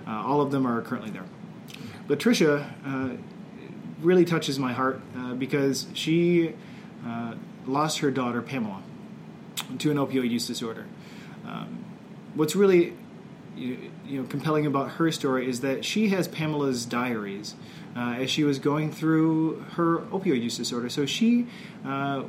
all 0.08 0.42
of 0.42 0.50
them 0.50 0.66
are 0.66 0.82
currently 0.82 1.12
there. 1.12 1.26
Trisha 2.20 2.72
uh, 2.86 3.16
really 4.02 4.26
touches 4.26 4.60
my 4.60 4.74
heart 4.74 5.02
uh, 5.16 5.34
because 5.34 5.88
she 5.94 6.54
uh, 7.06 7.36
lost 7.66 8.00
her 8.00 8.12
daughter 8.12 8.42
Pamela 8.42 8.82
to 9.80 9.92
an 9.92 9.98
opioid 9.98 10.30
use 10.30 10.48
disorder. 10.48 10.86
Um, 11.46 11.86
what's 12.36 12.56
really 12.56 12.94
you 13.56 13.92
know 14.10 14.24
compelling 14.24 14.66
about 14.66 14.92
her 14.92 15.12
story 15.12 15.48
is 15.48 15.62
that 15.62 15.86
she 15.86 16.10
has 16.10 16.28
Pamela's 16.28 16.86
diaries 16.86 17.56
uh, 17.96 18.16
as 18.20 18.30
she 18.30 18.44
was 18.44 18.60
going 18.60 18.92
through 18.92 19.60
her 19.74 20.00
opioid 20.12 20.42
use 20.42 20.58
disorder. 20.58 20.90
So 20.90 21.06
she. 21.06 21.48
Uh, 21.86 22.24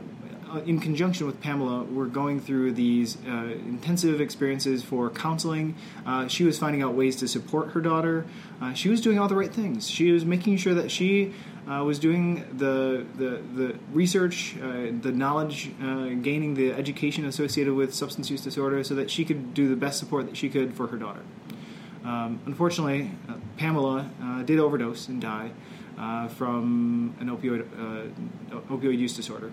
in 0.61 0.79
conjunction 0.81 1.27
with 1.27 1.41
Pamela, 1.41 1.85
we 1.85 1.95
were 1.95 2.07
going 2.07 2.41
through 2.41 2.73
these 2.73 3.17
uh, 3.27 3.55
intensive 3.67 4.21
experiences 4.21 4.83
for 4.83 5.11
counseling. 5.11 5.75
Uh, 6.05 6.29
she 6.29 6.45
was 6.45 6.59
finding 6.59 6.83
out 6.83 6.95
ways 6.95 7.17
to 7.17 7.29
support 7.29 7.71
her 7.73 7.81
daughter. 7.81 8.27
Uh, 8.61 8.73
she 8.73 8.89
was 8.89 9.01
doing 9.01 9.19
all 9.19 9.29
the 9.29 9.35
right 9.35 9.53
things. 9.53 9.89
She 9.89 10.13
was 10.13 10.25
making 10.25 10.57
sure 10.59 10.75
that 10.75 10.91
she 10.91 11.33
uh, 11.69 11.83
was 11.85 11.99
doing 11.99 12.45
the 12.57 13.07
the, 13.17 13.43
the 13.55 13.79
research, 13.93 14.57
uh, 14.59 14.91
the 15.01 15.13
knowledge, 15.13 15.71
uh, 15.83 16.09
gaining 16.21 16.55
the 16.55 16.73
education 16.73 17.25
associated 17.25 17.75
with 17.75 17.95
substance 17.95 18.31
use 18.31 18.43
disorder, 18.43 18.83
so 18.85 18.95
that 18.95 19.11
she 19.11 19.25
could 19.25 19.55
do 19.55 19.69
the 19.69 19.77
best 19.77 19.99
support 19.99 20.27
that 20.27 20.37
she 20.37 20.49
could 20.49 20.75
for 20.75 20.89
her 20.89 20.97
daughter. 20.97 21.23
Um, 22.05 22.41
unfortunately, 22.47 23.13
uh, 23.29 23.35
Pamela 23.57 24.11
uh, 24.21 24.43
did 24.43 24.59
overdose 24.59 25.09
and 25.09 25.21
die 25.21 25.53
uh, 25.99 26.27
from 26.29 27.15
an 27.21 27.29
opioid 27.29 27.65
opioid 28.69 28.99
use 28.99 29.15
disorder. 29.15 29.53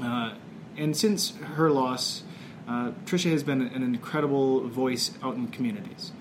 And 0.00 0.96
since 0.96 1.36
her 1.36 1.70
loss, 1.70 2.22
Trisha 2.66 3.30
has 3.30 3.42
been 3.42 3.60
an 3.62 3.82
incredible 3.82 4.66
voice 4.68 5.12
out 5.22 5.34
in 5.34 5.48
communities. 5.48 6.12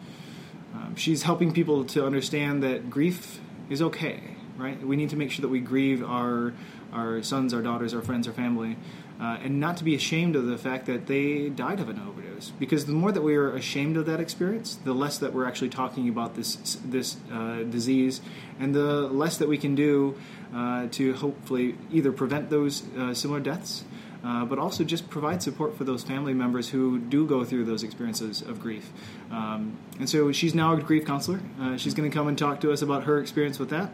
Um, 0.74 0.96
she's 0.96 1.24
helping 1.24 1.52
people 1.52 1.84
to 1.86 2.06
understand 2.06 2.62
that 2.64 2.90
grief 2.90 3.40
is 3.70 3.82
okay 3.82 4.36
right? 4.60 4.86
We 4.86 4.96
need 4.96 5.10
to 5.12 5.16
make 5.16 5.32
sure 5.32 5.42
that 5.42 5.50
we 5.50 5.60
grieve 5.60 6.04
our 6.04 6.54
our 6.92 7.22
sons, 7.22 7.54
our 7.54 7.62
daughters, 7.62 7.94
our 7.94 8.02
friends, 8.02 8.28
our 8.28 8.34
family, 8.34 8.76
uh, 9.20 9.38
and 9.44 9.60
not 9.60 9.78
to 9.78 9.84
be 9.84 9.96
ashamed 9.96 10.36
of 10.36 10.46
the 10.46 10.58
fact 10.58 10.86
that 10.86 11.08
they 11.08 11.50
died 11.50 11.80
of 11.80 11.90
an 11.90 12.00
overdose. 12.00 12.52
Because 12.58 12.86
the 12.86 12.94
more 12.94 13.12
that 13.12 13.22
we 13.22 13.36
are 13.36 13.54
ashamed 13.54 13.98
of 13.98 14.06
that 14.06 14.20
experience, 14.20 14.76
the 14.76 14.94
less 14.94 15.18
that 15.18 15.34
we're 15.34 15.46
actually 15.46 15.70
talking 15.70 16.08
about 16.08 16.36
this 16.36 16.78
this 16.86 17.18
uh, 17.32 17.64
disease, 17.64 18.22
and 18.60 18.74
the 18.74 19.08
less 19.08 19.38
that 19.38 19.50
we 19.50 19.58
can 19.58 19.76
do 19.76 20.18
uh, 20.56 20.88
to 20.92 21.14
hopefully 21.16 21.76
either 21.92 22.12
prevent 22.12 22.50
those 22.50 22.84
uh, 22.98 23.14
similar 23.14 23.40
deaths. 23.40 23.84
Uh, 24.22 24.44
but 24.44 24.60
also 24.60 24.84
just 24.84 25.10
provide 25.10 25.42
support 25.42 25.78
for 25.78 25.86
those 25.86 26.04
family 26.04 26.34
members 26.34 26.68
who 26.68 27.00
do 27.00 27.26
go 27.26 27.46
through 27.46 27.64
those 27.64 27.84
experiences 27.84 28.42
of 28.42 28.60
grief. 28.60 28.92
Um, 29.32 29.78
and 29.98 30.10
so 30.10 30.34
she's 30.34 30.54
now 30.54 30.74
a 30.74 30.82
grief 30.82 31.06
counselor. 31.06 31.40
Uh, 31.58 31.78
she's 31.78 31.94
going 31.94 32.12
to 32.12 32.14
come 32.14 32.28
and 32.28 32.38
talk 32.38 32.60
to 32.60 32.74
us 32.74 32.82
about 32.82 33.04
her 33.04 33.22
experience 33.22 33.60
with 33.60 33.70
that. 33.70 33.92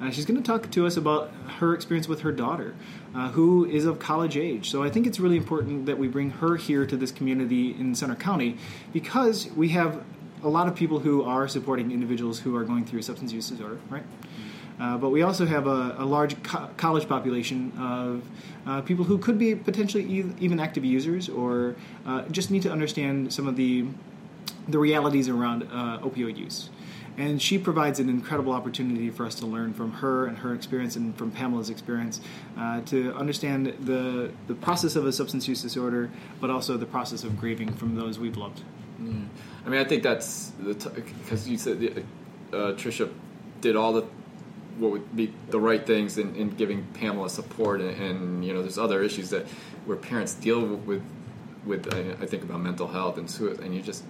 Uh, 0.00 0.10
she's 0.10 0.26
going 0.26 0.40
to 0.40 0.46
talk 0.46 0.70
to 0.70 0.86
us 0.86 0.96
about 0.96 1.30
her 1.58 1.74
experience 1.74 2.06
with 2.06 2.20
her 2.20 2.32
daughter, 2.32 2.74
uh, 3.14 3.30
who 3.30 3.64
is 3.64 3.86
of 3.86 3.98
college 3.98 4.36
age. 4.36 4.70
So 4.70 4.82
I 4.82 4.90
think 4.90 5.06
it's 5.06 5.18
really 5.18 5.38
important 5.38 5.86
that 5.86 5.98
we 5.98 6.06
bring 6.06 6.30
her 6.32 6.56
here 6.56 6.84
to 6.86 6.96
this 6.96 7.10
community 7.10 7.70
in 7.70 7.94
Centre 7.94 8.14
County 8.14 8.58
because 8.92 9.50
we 9.52 9.70
have 9.70 10.04
a 10.42 10.48
lot 10.48 10.68
of 10.68 10.74
people 10.74 10.98
who 10.98 11.22
are 11.22 11.48
supporting 11.48 11.90
individuals 11.90 12.40
who 12.40 12.54
are 12.56 12.64
going 12.64 12.84
through 12.84 13.02
substance 13.02 13.32
use 13.32 13.48
disorder, 13.48 13.78
right? 13.88 14.04
Uh, 14.78 14.98
but 14.98 15.08
we 15.08 15.22
also 15.22 15.46
have 15.46 15.66
a, 15.66 15.96
a 15.98 16.04
large 16.04 16.42
co- 16.42 16.68
college 16.76 17.08
population 17.08 17.72
of 17.78 18.22
uh, 18.66 18.82
people 18.82 19.06
who 19.06 19.16
could 19.16 19.38
be 19.38 19.54
potentially 19.54 20.04
e- 20.04 20.32
even 20.38 20.60
active 20.60 20.84
users 20.84 21.30
or 21.30 21.74
uh, 22.04 22.22
just 22.30 22.50
need 22.50 22.62
to 22.62 22.70
understand 22.70 23.32
some 23.32 23.48
of 23.48 23.56
the 23.56 23.86
the 24.68 24.78
realities 24.78 25.28
around 25.28 25.62
uh, 25.62 25.98
opioid 26.02 26.36
use. 26.36 26.70
And 27.18 27.40
she 27.40 27.58
provides 27.58 27.98
an 27.98 28.08
incredible 28.08 28.52
opportunity 28.52 29.08
for 29.10 29.24
us 29.24 29.34
to 29.36 29.46
learn 29.46 29.72
from 29.72 29.92
her 29.92 30.26
and 30.26 30.36
her 30.38 30.54
experience 30.54 30.96
and 30.96 31.16
from 31.16 31.30
Pamela's 31.30 31.70
experience 31.70 32.20
uh, 32.58 32.82
to 32.82 33.14
understand 33.14 33.74
the, 33.80 34.30
the 34.48 34.54
process 34.54 34.96
of 34.96 35.06
a 35.06 35.12
substance 35.12 35.48
use 35.48 35.62
disorder, 35.62 36.10
but 36.40 36.50
also 36.50 36.76
the 36.76 36.86
process 36.86 37.24
of 37.24 37.38
grieving 37.38 37.72
from 37.72 37.94
those 37.94 38.18
we've 38.18 38.36
loved. 38.36 38.62
Yeah. 39.02 39.12
I 39.64 39.68
mean, 39.68 39.80
I 39.80 39.84
think 39.84 40.02
that's 40.02 40.50
because 40.62 41.44
t- 41.44 41.50
you 41.50 41.58
said 41.58 42.04
uh, 42.52 42.56
Trisha 42.72 43.10
did 43.60 43.76
all 43.76 43.92
the 43.92 44.04
what 44.78 44.90
would 44.92 45.16
be 45.16 45.32
the 45.48 45.58
right 45.58 45.86
things 45.86 46.18
in, 46.18 46.34
in 46.36 46.50
giving 46.50 46.84
Pamela 46.94 47.30
support, 47.30 47.80
and, 47.80 47.98
and, 47.98 48.44
you 48.44 48.52
know, 48.52 48.60
there's 48.60 48.76
other 48.76 49.02
issues 49.02 49.30
that 49.30 49.46
where 49.86 49.96
parents 49.96 50.34
deal 50.34 50.64
with. 50.64 51.02
With 51.64 51.92
I, 51.92 52.26
think 52.26 52.44
about 52.44 52.60
mental 52.60 52.86
health 52.86 53.18
and 53.18 53.28
suicide, 53.28 53.64
and 53.64 53.74
you 53.74 53.82
just 53.82 54.04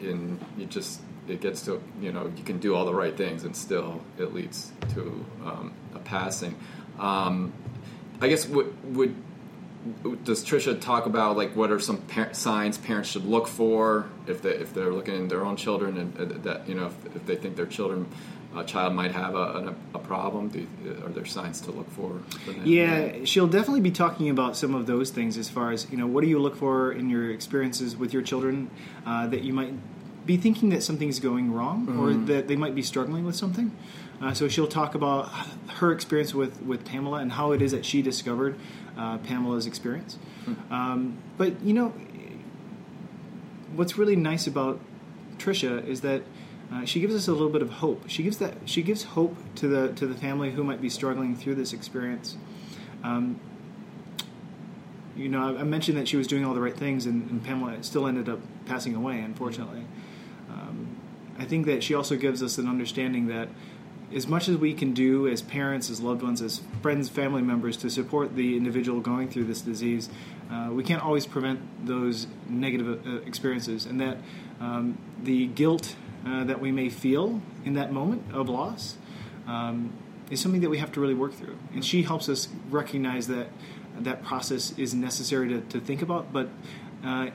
and 0.00 0.42
you 0.56 0.64
just 0.64 1.02
it 1.28 1.40
gets 1.40 1.62
to 1.62 1.80
you 2.00 2.12
know 2.12 2.30
you 2.36 2.44
can 2.44 2.58
do 2.58 2.74
all 2.74 2.84
the 2.84 2.94
right 2.94 3.16
things 3.16 3.44
and 3.44 3.56
still 3.56 4.02
it 4.18 4.34
leads 4.34 4.72
to 4.94 5.24
um, 5.44 5.72
a 5.94 5.98
passing. 5.98 6.56
Um, 6.98 7.52
I 8.20 8.28
guess 8.28 8.46
would 8.46 8.94
would 8.94 9.14
does 10.24 10.44
Trisha 10.44 10.80
talk 10.80 11.06
about 11.06 11.36
like 11.36 11.56
what 11.56 11.70
are 11.72 11.80
some 11.80 11.98
par- 12.02 12.32
signs 12.34 12.78
parents 12.78 13.10
should 13.10 13.24
look 13.24 13.48
for 13.48 14.06
if 14.26 14.42
they 14.42 14.50
if 14.50 14.72
they're 14.72 14.92
looking 14.92 15.24
at 15.24 15.28
their 15.28 15.44
own 15.44 15.56
children 15.56 15.98
and 15.98 16.18
uh, 16.18 16.38
that 16.42 16.68
you 16.68 16.74
know 16.74 16.86
if, 16.86 17.16
if, 17.16 17.26
they 17.26 17.34
think 17.34 17.56
their 17.56 17.66
children 17.66 18.06
a 18.54 18.62
child 18.62 18.94
might 18.94 19.10
have 19.10 19.34
a, 19.34 19.38
a, 19.38 19.74
a 19.94 19.98
problem 19.98 20.48
do, 20.48 20.66
are 21.04 21.08
there 21.08 21.24
signs 21.24 21.60
to 21.62 21.72
look 21.72 21.90
for, 21.90 22.20
for 22.44 22.52
yeah 22.64 23.24
she'll 23.24 23.48
definitely 23.48 23.80
be 23.80 23.90
talking 23.90 24.28
about 24.30 24.56
some 24.56 24.74
of 24.74 24.86
those 24.86 25.10
things 25.10 25.36
as 25.36 25.48
far 25.48 25.72
as 25.72 25.90
you 25.90 25.96
know 25.96 26.06
what 26.06 26.20
do 26.20 26.28
you 26.28 26.38
look 26.38 26.54
for 26.54 26.92
in 26.92 27.10
your 27.10 27.32
experiences 27.32 27.96
with 27.96 28.12
your 28.12 28.22
children 28.22 28.70
uh, 29.04 29.26
that 29.26 29.42
you 29.42 29.52
might 29.52 29.72
be 30.24 30.36
thinking 30.36 30.68
that 30.70 30.82
something's 30.82 31.20
going 31.20 31.52
wrong 31.52 31.86
mm-hmm. 31.86 32.00
or 32.00 32.14
that 32.26 32.48
they 32.48 32.56
might 32.56 32.74
be 32.74 32.82
struggling 32.82 33.24
with 33.24 33.34
something. 33.34 33.76
Uh, 34.20 34.32
so 34.32 34.48
she'll 34.48 34.68
talk 34.68 34.94
about 34.94 35.28
her 35.78 35.92
experience 35.92 36.32
with, 36.32 36.62
with 36.62 36.84
Pamela 36.84 37.18
and 37.18 37.32
how 37.32 37.52
it 37.52 37.60
is 37.60 37.72
that 37.72 37.84
she 37.84 38.02
discovered 38.02 38.56
uh, 38.96 39.18
Pamela's 39.18 39.66
experience. 39.66 40.18
Mm-hmm. 40.46 40.72
Um, 40.72 41.18
but 41.36 41.60
you 41.62 41.72
know, 41.72 41.88
what's 43.74 43.98
really 43.98 44.16
nice 44.16 44.46
about 44.46 44.78
Trisha 45.38 45.84
is 45.86 46.02
that 46.02 46.22
uh, 46.72 46.84
she 46.84 47.00
gives 47.00 47.14
us 47.14 47.28
a 47.28 47.32
little 47.32 47.50
bit 47.50 47.62
of 47.62 47.70
hope. 47.70 48.04
She 48.08 48.22
gives 48.22 48.38
that 48.38 48.54
she 48.64 48.82
gives 48.82 49.02
hope 49.02 49.36
to 49.56 49.68
the 49.68 49.92
to 49.94 50.06
the 50.06 50.14
family 50.14 50.52
who 50.52 50.64
might 50.64 50.80
be 50.80 50.88
struggling 50.88 51.36
through 51.36 51.56
this 51.56 51.72
experience. 51.72 52.36
Um, 53.02 53.40
you 55.16 55.28
know, 55.28 55.58
I 55.58 55.64
mentioned 55.64 55.98
that 55.98 56.08
she 56.08 56.16
was 56.16 56.26
doing 56.26 56.44
all 56.44 56.54
the 56.54 56.60
right 56.60 56.76
things, 56.76 57.04
and, 57.04 57.28
and 57.30 57.44
Pamela 57.44 57.82
still 57.82 58.06
ended 58.06 58.28
up 58.28 58.40
passing 58.64 58.94
away, 58.94 59.20
unfortunately. 59.20 59.84
I 61.42 61.44
think 61.44 61.66
that 61.66 61.82
she 61.82 61.92
also 61.92 62.14
gives 62.16 62.40
us 62.40 62.56
an 62.58 62.68
understanding 62.68 63.26
that 63.26 63.48
as 64.14 64.28
much 64.28 64.48
as 64.48 64.56
we 64.58 64.74
can 64.74 64.94
do 64.94 65.26
as 65.26 65.42
parents, 65.42 65.90
as 65.90 66.00
loved 66.00 66.22
ones, 66.22 66.40
as 66.40 66.60
friends, 66.82 67.08
family 67.08 67.42
members 67.42 67.76
to 67.78 67.90
support 67.90 68.36
the 68.36 68.56
individual 68.56 69.00
going 69.00 69.28
through 69.28 69.44
this 69.44 69.60
disease, 69.60 70.08
uh, 70.52 70.68
we 70.70 70.84
can't 70.84 71.02
always 71.02 71.26
prevent 71.26 71.84
those 71.84 72.28
negative 72.48 73.04
uh, 73.04 73.26
experiences, 73.26 73.86
and 73.86 74.00
that 74.00 74.18
um, 74.60 74.96
the 75.24 75.48
guilt 75.48 75.96
uh, 76.24 76.44
that 76.44 76.60
we 76.60 76.70
may 76.70 76.88
feel 76.88 77.42
in 77.64 77.74
that 77.74 77.92
moment 77.92 78.22
of 78.32 78.48
loss 78.48 78.96
um, 79.48 79.92
is 80.30 80.40
something 80.40 80.60
that 80.60 80.70
we 80.70 80.78
have 80.78 80.92
to 80.92 81.00
really 81.00 81.14
work 81.14 81.32
through. 81.32 81.58
And 81.74 81.84
she 81.84 82.04
helps 82.04 82.28
us 82.28 82.46
recognize 82.70 83.26
that 83.26 83.48
that 83.98 84.22
process 84.22 84.78
is 84.78 84.94
necessary 84.94 85.48
to, 85.48 85.60
to 85.60 85.80
think 85.80 86.02
about, 86.02 86.32
but 86.32 86.50
uh, 87.04 87.30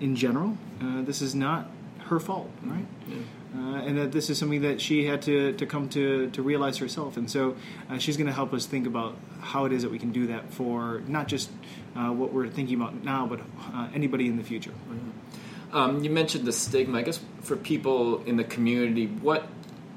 in 0.00 0.16
general, 0.16 0.58
uh, 0.80 1.02
this 1.02 1.22
is 1.22 1.32
not 1.32 1.70
her 2.12 2.20
fault, 2.20 2.50
right? 2.62 2.86
Yeah. 3.08 3.16
Uh, 3.54 3.82
and 3.82 3.98
that 3.98 4.12
this 4.12 4.30
is 4.30 4.38
something 4.38 4.62
that 4.62 4.80
she 4.80 5.04
had 5.04 5.20
to, 5.22 5.52
to 5.52 5.66
come 5.66 5.88
to, 5.90 6.30
to 6.30 6.42
realize 6.42 6.78
herself. 6.78 7.16
And 7.16 7.30
so 7.30 7.54
uh, 7.90 7.98
she's 7.98 8.16
going 8.16 8.26
to 8.26 8.32
help 8.32 8.54
us 8.54 8.64
think 8.64 8.86
about 8.86 9.16
how 9.40 9.66
it 9.66 9.72
is 9.72 9.82
that 9.82 9.90
we 9.90 9.98
can 9.98 10.10
do 10.10 10.28
that 10.28 10.52
for 10.52 11.02
not 11.06 11.28
just 11.28 11.50
uh, 11.94 12.10
what 12.10 12.32
we're 12.32 12.48
thinking 12.48 12.76
about 12.76 13.04
now, 13.04 13.26
but 13.26 13.40
uh, 13.74 13.88
anybody 13.94 14.26
in 14.26 14.36
the 14.36 14.44
future. 14.44 14.70
Mm-hmm. 14.70 15.76
Um, 15.76 16.04
you 16.04 16.10
mentioned 16.10 16.46
the 16.46 16.52
stigma. 16.52 16.98
I 16.98 17.02
guess 17.02 17.20
for 17.42 17.56
people 17.56 18.22
in 18.24 18.36
the 18.36 18.44
community, 18.44 19.06
what 19.06 19.46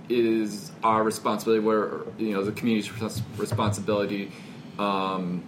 is 0.10 0.72
our 0.84 1.04
responsibility? 1.04 1.62
Where 1.62 2.02
you 2.18 2.32
know 2.32 2.44
the 2.44 2.54
community's 2.54 2.90
responsibility 3.38 4.32
um, 4.80 5.44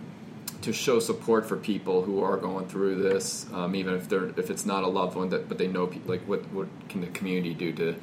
to 0.68 0.74
show 0.74 1.00
support 1.00 1.46
for 1.46 1.56
people 1.56 2.02
who 2.02 2.22
are 2.22 2.36
going 2.36 2.68
through 2.68 3.02
this, 3.02 3.46
um, 3.54 3.74
even 3.74 3.96
if 3.96 4.10
they're 4.10 4.28
if 4.38 4.50
it's 4.50 4.66
not 4.66 4.84
a 4.84 4.88
loved 4.88 5.16
one 5.16 5.30
that 5.30 5.48
but 5.48 5.58
they 5.58 5.68
know 5.68 5.88
people, 5.88 6.12
like 6.12 6.22
what 6.28 6.42
what 6.52 6.68
can 6.90 7.00
the 7.00 7.08
community 7.08 7.54
do 7.54 7.72
to 7.72 7.96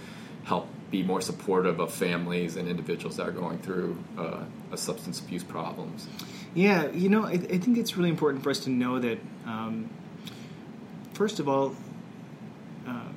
help 0.45 0.67
be 0.91 1.03
more 1.03 1.21
supportive 1.21 1.79
of 1.79 1.93
families 1.93 2.57
and 2.57 2.67
individuals 2.67 3.19
that 3.19 3.29
are 3.29 3.33
going 3.33 3.59
through 3.59 4.03
uh, 4.17 4.45
a 4.73 4.79
substance 4.79 5.21
abuse 5.21 5.45
problems. 5.45 6.09
Yeah, 6.55 6.91
you 6.91 7.11
know, 7.11 7.27
I, 7.27 7.33
I, 7.33 7.59
think 7.59 7.77
it's 7.77 7.99
really 7.99 8.09
important 8.09 8.43
for 8.43 8.49
us 8.49 8.61
to 8.61 8.71
know 8.71 8.99
that 8.99 9.19
um, 9.47 9.91
first 11.13 11.39
of 11.41 11.49
all. 11.49 11.77
Uh, 12.87 13.09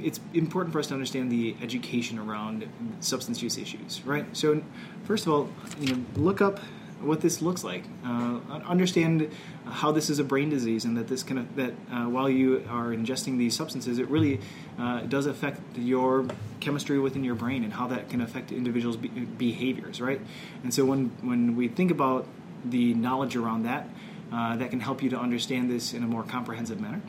it's 0.00 0.20
important 0.34 0.72
for 0.72 0.78
us 0.80 0.88
to 0.88 0.94
understand 0.94 1.32
the 1.32 1.56
education 1.62 2.18
around 2.18 2.68
substance 3.00 3.40
use 3.40 3.56
issues, 3.56 4.02
right? 4.04 4.26
So, 4.36 4.62
first 5.04 5.26
of 5.26 5.32
all, 5.32 5.48
you 5.80 5.94
know, 5.94 6.04
look 6.16 6.42
up 6.42 6.60
what 7.04 7.20
this 7.20 7.42
looks 7.42 7.64
like. 7.64 7.84
Uh, 8.04 8.40
understand 8.66 9.30
how 9.66 9.92
this 9.92 10.10
is 10.10 10.18
a 10.18 10.24
brain 10.24 10.50
disease, 10.50 10.84
and 10.84 10.96
that 10.96 11.08
this 11.08 11.22
kind 11.22 11.38
of 11.38 11.56
that 11.56 11.72
uh, 11.90 12.04
while 12.04 12.28
you 12.28 12.64
are 12.68 12.88
ingesting 12.88 13.38
these 13.38 13.54
substances, 13.56 13.98
it 13.98 14.08
really 14.08 14.40
uh, 14.78 15.00
does 15.00 15.26
affect 15.26 15.60
your 15.76 16.26
chemistry 16.60 16.98
within 16.98 17.24
your 17.24 17.34
brain, 17.34 17.64
and 17.64 17.72
how 17.72 17.86
that 17.88 18.08
can 18.08 18.20
affect 18.20 18.52
individuals' 18.52 18.96
be- 18.96 19.08
behaviors, 19.08 20.00
right? 20.00 20.20
And 20.62 20.72
so 20.72 20.84
when 20.84 21.10
when 21.22 21.56
we 21.56 21.68
think 21.68 21.90
about 21.90 22.26
the 22.64 22.94
knowledge 22.94 23.36
around 23.36 23.64
that, 23.64 23.88
uh, 24.32 24.56
that 24.56 24.70
can 24.70 24.80
help 24.80 25.02
you 25.02 25.10
to 25.10 25.18
understand 25.18 25.70
this 25.70 25.92
in 25.92 26.02
a 26.02 26.06
more 26.06 26.22
comprehensive 26.22 26.80
manner. 26.80 27.00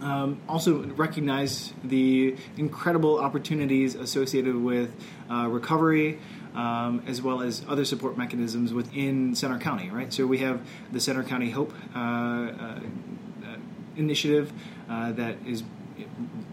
Um, 0.00 0.40
also, 0.48 0.82
recognize 0.84 1.74
the 1.84 2.34
incredible 2.56 3.18
opportunities 3.18 3.94
associated 3.94 4.56
with 4.56 4.94
uh, 5.30 5.46
recovery, 5.48 6.18
um, 6.54 7.02
as 7.06 7.22
well 7.22 7.42
as 7.42 7.62
other 7.68 7.84
support 7.84 8.16
mechanisms 8.16 8.72
within 8.72 9.34
Centre 9.34 9.58
County. 9.58 9.90
Right, 9.90 10.12
so 10.12 10.26
we 10.26 10.38
have 10.38 10.60
the 10.92 11.00
Centre 11.00 11.22
County 11.22 11.50
Hope 11.50 11.72
uh, 11.94 11.98
uh, 11.98 12.80
initiative 13.96 14.52
uh, 14.88 15.12
that 15.12 15.36
is 15.46 15.62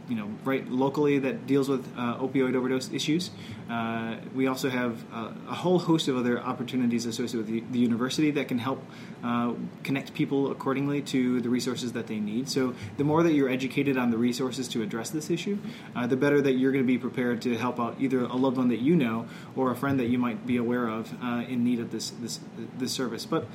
you 0.09 0.15
know 0.15 0.29
right 0.43 0.67
locally 0.69 1.19
that 1.19 1.47
deals 1.47 1.69
with 1.69 1.85
uh, 1.97 2.17
opioid 2.17 2.55
overdose 2.55 2.91
issues. 2.91 3.31
Uh, 3.69 4.15
we 4.33 4.47
also 4.47 4.69
have 4.69 5.03
uh, 5.13 5.31
a 5.49 5.53
whole 5.53 5.79
host 5.79 6.07
of 6.07 6.15
other 6.15 6.39
opportunities 6.39 7.05
associated 7.05 7.37
with 7.37 7.47
the, 7.47 7.63
the 7.71 7.79
university 7.79 8.31
that 8.31 8.47
can 8.47 8.59
help 8.59 8.81
uh, 9.23 9.53
connect 9.83 10.13
people 10.13 10.51
accordingly 10.51 11.01
to 11.01 11.41
the 11.41 11.49
resources 11.49 11.91
that 11.91 12.07
they 12.07 12.19
need. 12.19 12.47
So 12.47 12.73
the 12.95 13.03
more 13.03 13.23
that 13.23 13.33
you're 13.33 13.49
educated 13.49 13.97
on 13.97 14.09
the 14.09 14.17
resources 14.17 14.69
to 14.69 14.81
address 14.81 15.09
this 15.09 15.29
issue, 15.29 15.57
uh, 15.95 16.07
the 16.07 16.15
better 16.15 16.41
that 16.41 16.53
you're 16.53 16.71
going 16.71 16.83
to 16.83 16.87
be 16.87 16.97
prepared 16.97 17.41
to 17.41 17.57
help 17.57 17.79
out 17.79 17.97
either 17.99 18.21
a 18.21 18.35
loved 18.35 18.57
one 18.57 18.69
that 18.69 18.79
you 18.79 18.95
know 18.95 19.27
or 19.55 19.71
a 19.71 19.75
friend 19.75 19.99
that 19.99 20.07
you 20.07 20.17
might 20.17 20.47
be 20.47 20.55
aware 20.55 20.87
of 20.87 21.13
uh, 21.21 21.43
in 21.47 21.63
need 21.63 21.79
of 21.79 21.91
this 21.91 22.11
this 22.21 22.39
this 22.77 22.93
service. 22.93 23.25
But 23.25 23.47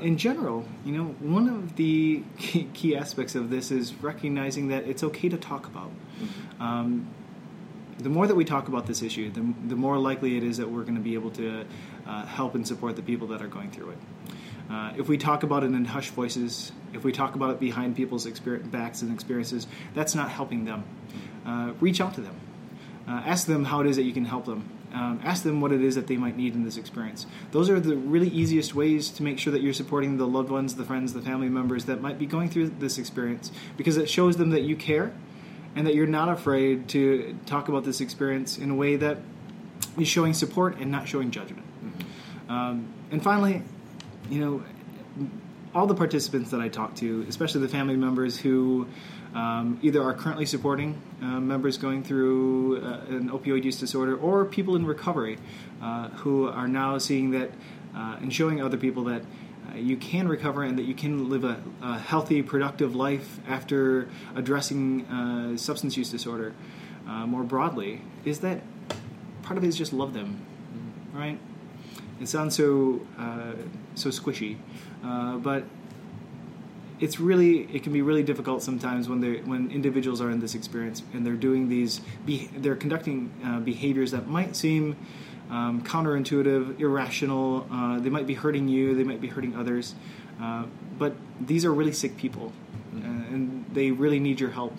in 0.00 0.18
general, 0.18 0.66
you 0.84 0.92
know, 0.92 1.04
one 1.20 1.48
of 1.48 1.76
the 1.76 2.22
key, 2.38 2.68
key 2.74 2.96
aspects 2.96 3.34
of 3.34 3.50
this 3.50 3.70
is 3.70 3.94
recognizing 3.94 4.68
that 4.68 4.84
it's 4.84 5.02
okay 5.02 5.28
to 5.28 5.36
talk 5.36 5.66
about. 5.66 5.85
Um, 6.60 7.08
the 7.98 8.08
more 8.08 8.26
that 8.26 8.34
we 8.34 8.44
talk 8.44 8.68
about 8.68 8.86
this 8.86 9.02
issue, 9.02 9.30
the, 9.30 9.54
the 9.68 9.76
more 9.76 9.98
likely 9.98 10.36
it 10.36 10.42
is 10.42 10.58
that 10.58 10.70
we're 10.70 10.82
going 10.82 10.96
to 10.96 11.00
be 11.00 11.14
able 11.14 11.30
to 11.32 11.64
uh, 12.06 12.26
help 12.26 12.54
and 12.54 12.66
support 12.66 12.96
the 12.96 13.02
people 13.02 13.28
that 13.28 13.40
are 13.40 13.48
going 13.48 13.70
through 13.70 13.90
it. 13.90 13.98
Uh, 14.70 14.92
if 14.98 15.08
we 15.08 15.16
talk 15.16 15.42
about 15.42 15.62
it 15.62 15.66
in 15.66 15.84
hushed 15.84 16.10
voices, 16.10 16.72
if 16.92 17.04
we 17.04 17.12
talk 17.12 17.34
about 17.34 17.50
it 17.50 17.60
behind 17.60 17.96
people's 17.96 18.26
backs 18.26 19.02
and 19.02 19.12
experiences, 19.12 19.66
that's 19.94 20.14
not 20.14 20.30
helping 20.30 20.64
them. 20.64 20.84
Uh, 21.46 21.72
reach 21.80 22.00
out 22.00 22.14
to 22.14 22.20
them. 22.20 22.36
Uh, 23.08 23.22
ask 23.24 23.46
them 23.46 23.64
how 23.64 23.80
it 23.80 23.86
is 23.86 23.96
that 23.96 24.02
you 24.02 24.12
can 24.12 24.24
help 24.24 24.44
them. 24.44 24.68
Um, 24.92 25.20
ask 25.22 25.42
them 25.42 25.60
what 25.60 25.72
it 25.72 25.82
is 25.82 25.94
that 25.94 26.06
they 26.06 26.16
might 26.16 26.36
need 26.36 26.54
in 26.54 26.64
this 26.64 26.76
experience. 26.76 27.26
Those 27.52 27.70
are 27.70 27.78
the 27.78 27.96
really 27.96 28.28
easiest 28.28 28.74
ways 28.74 29.10
to 29.10 29.22
make 29.22 29.38
sure 29.38 29.52
that 29.52 29.62
you're 29.62 29.72
supporting 29.72 30.16
the 30.16 30.26
loved 30.26 30.48
ones, 30.48 30.74
the 30.74 30.84
friends, 30.84 31.12
the 31.12 31.20
family 31.20 31.48
members 31.48 31.84
that 31.84 32.00
might 32.00 32.18
be 32.18 32.26
going 32.26 32.48
through 32.48 32.70
this 32.70 32.98
experience 32.98 33.52
because 33.76 33.96
it 33.96 34.08
shows 34.08 34.36
them 34.36 34.50
that 34.50 34.62
you 34.62 34.74
care 34.74 35.12
and 35.76 35.86
that 35.86 35.94
you're 35.94 36.06
not 36.06 36.28
afraid 36.28 36.88
to 36.88 37.38
talk 37.46 37.68
about 37.68 37.84
this 37.84 38.00
experience 38.00 38.58
in 38.58 38.70
a 38.70 38.74
way 38.74 38.96
that 38.96 39.18
is 39.98 40.08
showing 40.08 40.32
support 40.32 40.78
and 40.78 40.90
not 40.90 41.06
showing 41.06 41.30
judgment. 41.30 41.66
Mm-hmm. 41.84 42.50
Um, 42.50 42.88
and 43.10 43.22
finally, 43.22 43.62
you 44.30 44.40
know, 44.40 44.64
all 45.74 45.86
the 45.86 45.94
participants 45.94 46.50
that 46.50 46.60
I 46.60 46.68
talk 46.68 46.96
to, 46.96 47.24
especially 47.28 47.60
the 47.60 47.68
family 47.68 47.96
members 47.96 48.38
who 48.38 48.88
um, 49.34 49.78
either 49.82 50.02
are 50.02 50.14
currently 50.14 50.46
supporting 50.46 51.00
uh, 51.20 51.38
members 51.40 51.76
going 51.76 52.02
through 52.02 52.82
uh, 52.82 53.00
an 53.08 53.28
opioid 53.28 53.64
use 53.64 53.78
disorder 53.78 54.16
or 54.16 54.46
people 54.46 54.76
in 54.76 54.86
recovery 54.86 55.38
uh, 55.82 56.08
who 56.08 56.48
are 56.48 56.66
now 56.66 56.96
seeing 56.96 57.32
that 57.32 57.50
uh, 57.94 58.16
and 58.20 58.32
showing 58.32 58.62
other 58.62 58.78
people 58.78 59.04
that 59.04 59.22
you 59.82 59.96
can 59.96 60.28
recover 60.28 60.62
and 60.62 60.78
that 60.78 60.84
you 60.84 60.94
can 60.94 61.28
live 61.28 61.44
a, 61.44 61.62
a 61.82 61.98
healthy, 61.98 62.42
productive 62.42 62.94
life 62.94 63.38
after 63.48 64.08
addressing 64.34 65.04
uh, 65.06 65.56
substance 65.56 65.96
use 65.96 66.10
disorder 66.10 66.54
uh, 67.06 67.26
more 67.26 67.42
broadly 67.42 68.00
is 68.24 68.40
that 68.40 68.60
part 69.42 69.56
of 69.56 69.64
it 69.64 69.68
is 69.68 69.76
just 69.76 69.92
love 69.92 70.12
them, 70.12 70.40
right? 71.12 71.38
It 72.20 72.28
sounds 72.28 72.56
so 72.56 73.00
uh, 73.18 73.52
so 73.94 74.10
squishy, 74.10 74.56
uh, 75.04 75.36
but 75.36 75.64
it's 76.98 77.20
really 77.20 77.62
it 77.74 77.82
can 77.82 77.92
be 77.92 78.02
really 78.02 78.22
difficult 78.22 78.62
sometimes 78.62 79.08
when 79.08 79.20
they 79.20 79.40
when 79.40 79.70
individuals 79.70 80.20
are 80.20 80.30
in 80.30 80.40
this 80.40 80.54
experience 80.54 81.02
and 81.12 81.26
they're 81.26 81.34
doing 81.34 81.68
these 81.68 82.00
be, 82.24 82.48
they're 82.56 82.76
conducting 82.76 83.30
uh, 83.44 83.60
behaviors 83.60 84.10
that 84.12 84.26
might 84.26 84.56
seem 84.56 84.96
um, 85.50 85.82
counterintuitive, 85.82 86.80
irrational. 86.80 87.66
Uh, 87.70 87.98
they 88.00 88.10
might 88.10 88.26
be 88.26 88.34
hurting 88.34 88.68
you, 88.68 88.94
they 88.94 89.04
might 89.04 89.20
be 89.20 89.28
hurting 89.28 89.56
others. 89.56 89.94
Uh, 90.40 90.64
but 90.98 91.14
these 91.40 91.64
are 91.64 91.72
really 91.72 91.92
sick 91.92 92.16
people, 92.16 92.52
mm-hmm. 92.94 93.34
and 93.34 93.66
they 93.72 93.90
really 93.90 94.20
need 94.20 94.40
your 94.40 94.50
help. 94.50 94.76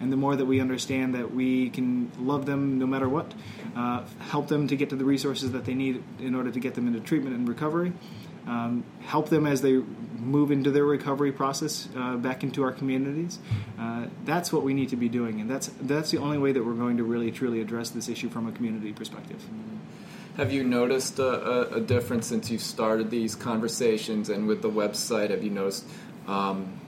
And 0.00 0.12
the 0.12 0.16
more 0.16 0.36
that 0.36 0.44
we 0.44 0.60
understand 0.60 1.14
that 1.14 1.34
we 1.34 1.70
can 1.70 2.12
love 2.20 2.46
them 2.46 2.78
no 2.78 2.86
matter 2.86 3.08
what, 3.08 3.32
uh, 3.76 4.04
help 4.20 4.48
them 4.48 4.68
to 4.68 4.76
get 4.76 4.90
to 4.90 4.96
the 4.96 5.04
resources 5.04 5.52
that 5.52 5.64
they 5.64 5.74
need 5.74 6.02
in 6.20 6.34
order 6.34 6.50
to 6.50 6.60
get 6.60 6.74
them 6.74 6.86
into 6.86 7.00
treatment 7.00 7.34
and 7.34 7.48
recovery, 7.48 7.92
um, 8.46 8.84
help 9.00 9.28
them 9.28 9.44
as 9.44 9.60
they 9.60 9.82
move 10.18 10.50
into 10.50 10.70
their 10.70 10.84
recovery 10.84 11.32
process 11.32 11.88
uh, 11.96 12.16
back 12.16 12.42
into 12.42 12.62
our 12.62 12.72
communities. 12.72 13.38
Uh, 13.78 14.06
that's 14.24 14.52
what 14.52 14.62
we 14.62 14.72
need 14.72 14.88
to 14.90 14.96
be 14.96 15.08
doing, 15.08 15.40
and 15.40 15.50
that's 15.50 15.70
that's 15.80 16.10
the 16.10 16.18
only 16.18 16.38
way 16.38 16.52
that 16.52 16.64
we're 16.64 16.74
going 16.74 16.96
to 16.96 17.04
really 17.04 17.30
truly 17.30 17.60
address 17.60 17.90
this 17.90 18.08
issue 18.08 18.28
from 18.28 18.46
a 18.46 18.52
community 18.52 18.92
perspective. 18.92 19.42
Mm-hmm. 19.42 19.76
Have 20.38 20.52
you 20.52 20.62
noticed 20.62 21.18
a, 21.18 21.74
a, 21.74 21.80
difference 21.80 22.28
since 22.28 22.48
you 22.48 22.58
started 22.58 23.10
these 23.10 23.34
conversations 23.34 24.28
and 24.28 24.46
with 24.46 24.62
the 24.62 24.70
website? 24.70 25.30
Have 25.30 25.42
you 25.42 25.50
noticed 25.50 25.84
um, 26.28 26.80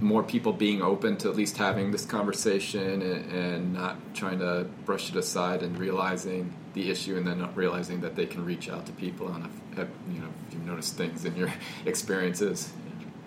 more 0.00 0.22
people 0.22 0.52
being 0.52 0.82
open 0.82 1.16
to 1.16 1.30
at 1.30 1.34
least 1.34 1.56
having 1.56 1.92
this 1.92 2.04
conversation 2.04 3.00
and, 3.00 3.32
and, 3.32 3.72
not 3.72 3.96
trying 4.12 4.38
to 4.40 4.66
brush 4.84 5.08
it 5.08 5.16
aside 5.16 5.62
and 5.62 5.78
realizing 5.78 6.52
the 6.74 6.90
issue 6.90 7.16
and 7.16 7.26
then 7.26 7.38
not 7.38 7.56
realizing 7.56 8.02
that 8.02 8.16
they 8.16 8.26
can 8.26 8.44
reach 8.44 8.68
out 8.68 8.84
to 8.84 8.92
people 8.92 9.28
and 9.28 9.44
have, 9.44 9.76
have, 9.76 9.88
you 10.12 10.20
know 10.20 10.28
if 10.46 10.52
you've 10.52 10.66
noticed 10.66 10.94
things 10.98 11.24
in 11.24 11.34
your 11.36 11.50
experiences? 11.86 12.70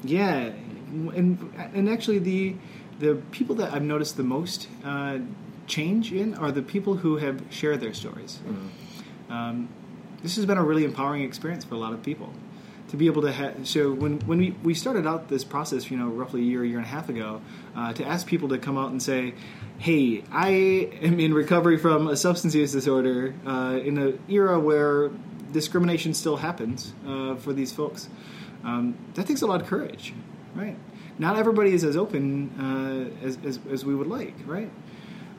Yeah, 0.03 0.51
and 1.15 1.51
and 1.73 1.89
actually 1.89 2.19
the 2.19 2.53
the 2.99 3.15
people 3.31 3.55
that 3.55 3.73
I've 3.73 3.81
noticed 3.81 4.17
the 4.17 4.23
most 4.23 4.67
uh, 4.85 5.17
change 5.65 6.13
in 6.13 6.35
are 6.35 6.51
the 6.51 6.61
people 6.61 6.97
who 6.97 7.17
have 7.17 7.41
shared 7.49 7.81
their 7.81 7.95
stories. 7.95 8.37
Mm-hmm 8.45 8.67
um, 9.29 9.69
this 10.21 10.35
has 10.35 10.45
been 10.45 10.57
a 10.57 10.63
really 10.63 10.83
empowering 10.83 11.23
experience 11.23 11.63
for 11.63 11.75
a 11.75 11.77
lot 11.77 11.93
of 11.93 12.03
people 12.03 12.33
to 12.89 12.95
be 12.95 13.07
able 13.07 13.21
to 13.21 13.31
have 13.31 13.67
so 13.67 13.91
when, 13.91 14.19
when 14.21 14.37
we, 14.37 14.51
we 14.63 14.73
started 14.73 15.05
out 15.05 15.27
this 15.27 15.43
process 15.43 15.91
you 15.91 15.97
know 15.97 16.07
roughly 16.07 16.41
a 16.41 16.43
year 16.43 16.63
year 16.63 16.77
and 16.77 16.85
a 16.85 16.89
half 16.89 17.09
ago 17.09 17.41
uh, 17.75 17.91
to 17.93 18.05
ask 18.05 18.25
people 18.27 18.49
to 18.49 18.57
come 18.57 18.77
out 18.77 18.91
and 18.91 19.03
say 19.03 19.33
hey 19.77 20.23
i 20.31 20.49
am 20.49 21.19
in 21.19 21.33
recovery 21.33 21.77
from 21.77 22.07
a 22.07 22.15
substance 22.15 22.55
use 22.55 22.71
disorder 22.71 23.33
uh, 23.45 23.77
in 23.83 23.97
an 23.97 24.19
era 24.29 24.59
where 24.59 25.11
discrimination 25.51 26.13
still 26.13 26.37
happens 26.37 26.93
uh, 27.07 27.35
for 27.35 27.53
these 27.53 27.71
folks. 27.71 28.09
Um, 28.63 28.97
that 29.13 29.27
takes 29.27 29.41
a 29.41 29.47
lot 29.47 29.61
of 29.61 29.67
courage 29.67 30.13
right? 30.55 30.75
Not 31.19 31.37
everybody 31.37 31.71
is 31.71 31.83
as 31.83 31.95
open 31.95 32.51
uh, 32.59 33.25
as, 33.25 33.37
as, 33.45 33.59
as, 33.69 33.85
we 33.85 33.95
would 33.95 34.07
like 34.07 34.33
right? 34.45 34.71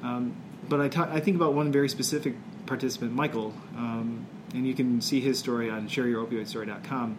Um, 0.02 0.36
but 0.68 0.80
I, 0.80 0.88
ta- 0.88 1.08
I 1.10 1.20
think 1.20 1.36
about 1.36 1.54
one 1.54 1.72
very 1.72 1.88
specific 1.88 2.34
participant, 2.68 3.12
Michael, 3.12 3.52
um, 3.76 4.26
and 4.54 4.66
you 4.66 4.74
can 4.74 5.00
see 5.00 5.20
his 5.20 5.38
story 5.38 5.68
on 5.68 5.88
shareyouropioidstory.com. 5.88 7.18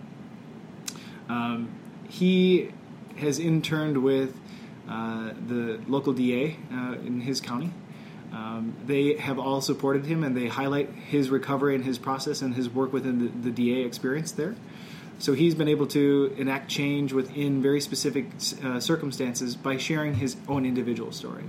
Um, 1.28 1.70
he 2.08 2.72
has 3.18 3.40
interned 3.40 4.02
with 4.02 4.40
uh, 4.88 5.32
the 5.48 5.80
local 5.88 6.14
DA 6.14 6.56
uh, 6.72 6.94
in 7.06 7.22
his 7.22 7.42
county. 7.42 7.72
Um, 8.32 8.76
they 8.86 9.16
have 9.16 9.40
all 9.40 9.62
supported 9.62 10.06
him 10.06 10.24
and 10.24 10.38
they 10.38 10.48
highlight 10.48 10.90
his 10.90 11.30
recovery 11.30 11.76
and 11.76 11.84
his 11.84 11.98
process 11.98 12.42
and 12.42 12.56
his 12.56 12.70
work 12.70 12.94
within 12.94 13.20
the, 13.20 13.50
the 13.50 13.52
DA 13.52 13.84
experience 13.84 14.32
there. 14.32 14.56
So 15.18 15.34
he's 15.34 15.54
been 15.54 15.68
able 15.68 15.88
to 15.88 16.34
enact 16.38 16.70
change 16.70 17.12
within 17.12 17.62
very 17.62 17.82
specific 17.82 18.28
uh, 18.64 18.80
circumstances 18.80 19.56
by 19.56 19.78
sharing 19.78 20.16
his 20.16 20.38
own 20.48 20.66
individual 20.66 21.12
story. 21.12 21.44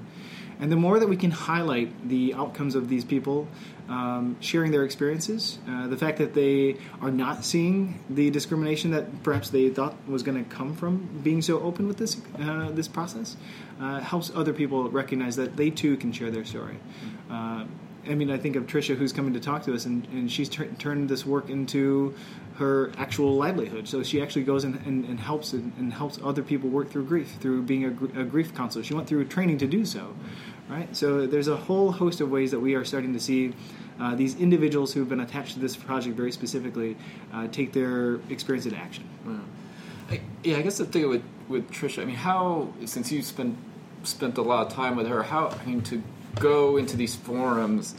And 0.61 0.71
the 0.71 0.77
more 0.77 0.99
that 0.99 1.09
we 1.09 1.17
can 1.17 1.31
highlight 1.31 2.09
the 2.09 2.35
outcomes 2.35 2.75
of 2.75 2.89
these 2.89 3.05
people 3.05 3.49
um, 3.89 4.37
sharing 4.41 4.71
their 4.71 4.85
experiences, 4.85 5.59
uh, 5.69 5.89
the 5.89 5.97
fact 5.97 6.19
that 6.19 6.35
they 6.35 6.77
are 7.01 7.11
not 7.11 7.45
seeing 7.45 7.99
the 8.11 8.31
discrimination 8.31 8.91
that 8.93 9.23
perhaps 9.23 9.49
they 9.51 9.71
thought 9.71 9.97
was 10.07 10.23
going 10.23 10.43
to 10.43 10.49
come 10.49 10.77
from 10.77 11.21
being 11.25 11.43
so 11.43 11.61
open 11.61 11.89
with 11.89 11.97
this 11.97 12.21
uh, 12.39 12.71
this 12.71 12.87
process, 12.87 13.37
uh, 13.81 14.01
helps 14.01 14.31
other 14.35 14.53
people 14.53 14.89
recognize 14.91 15.37
that 15.37 15.57
they 15.57 15.71
too 15.71 15.97
can 15.97 16.13
share 16.13 16.31
their 16.31 16.45
story. 16.45 16.77
I 18.09 18.15
mean, 18.15 18.31
I 18.31 18.39
think 18.39 18.57
of 18.57 18.67
Trisha, 18.67 18.97
who's 18.97 19.13
coming 19.13 19.35
to 19.35 19.41
talk 19.41 19.65
to 19.65 19.75
us, 19.75 19.85
and, 19.85 20.07
and 20.07 20.31
she's 20.31 20.49
tur- 20.49 20.69
turned 20.79 21.09
this 21.09 21.27
work 21.27 21.51
into 21.51 22.15
her 22.57 22.93
actual 22.99 23.37
livelihood. 23.37 23.89
So 23.89 24.03
she 24.03 24.21
actually 24.21 24.45
goes 24.45 24.65
and, 24.65 24.77
and, 24.87 25.05
and 25.07 25.19
helps 25.19 25.53
and, 25.53 25.73
and, 25.79 25.93
helps 25.93 26.19
other 26.23 26.43
people 26.43 26.69
work 26.69 26.91
through 26.91 27.07
grief 27.07 27.37
through 27.41 27.63
being 27.63 27.85
a, 27.85 27.91
gr- 27.91 28.21
a, 28.21 28.25
grief 28.25 28.55
counselor. 28.55 28.85
She 28.85 28.95
went 28.95 29.09
through 29.09 29.25
training 29.27 29.59
to 29.59 29.67
do 29.67 29.85
so, 29.85 30.15
right? 30.69 30.95
So 30.95 31.27
there's 31.27 31.49
a 31.49 31.57
whole 31.57 31.91
host 31.93 32.21
of 32.21 32.31
ways 32.31 32.51
that 32.51 32.61
we 32.61 32.75
are 32.75 32.85
starting 32.85 33.13
to 33.15 33.21
see 33.21 33.55
uh, 33.99 34.15
these 34.15 34.35
individuals 34.37 34.93
who 34.93 35.01
have 35.01 35.09
been 35.09 35.21
attached 35.21 35.55
to 35.55 35.61
this 35.61 35.77
project 35.77 36.17
very 36.17 36.33
specifically 36.33 36.97
uh, 37.33 37.49
take 37.49 37.73
their 37.73 38.17
experience 38.29 38.67
into 38.67 38.79
action. 38.79 39.05
Wow. 39.25 39.41
I, 40.11 40.21
yeah, 40.43 40.57
I 40.57 40.63
guess 40.63 40.79
the 40.79 40.87
thing 40.87 41.09
with 41.09 41.23
with 41.49 41.71
Trisha, 41.71 42.03
I 42.03 42.05
mean, 42.05 42.17
how 42.17 42.73
since 42.85 43.11
you 43.11 43.23
spent 43.23 43.57
spent 44.03 44.39
a 44.39 44.43
lot 44.43 44.67
of 44.67 44.73
time 44.73 44.97
with 44.97 45.07
her, 45.07 45.23
how 45.23 45.49
I 45.49 45.65
mean 45.65 45.83
to 45.83 46.03
go 46.37 46.77
into 46.77 46.97
these 46.97 47.15
forums 47.15 47.95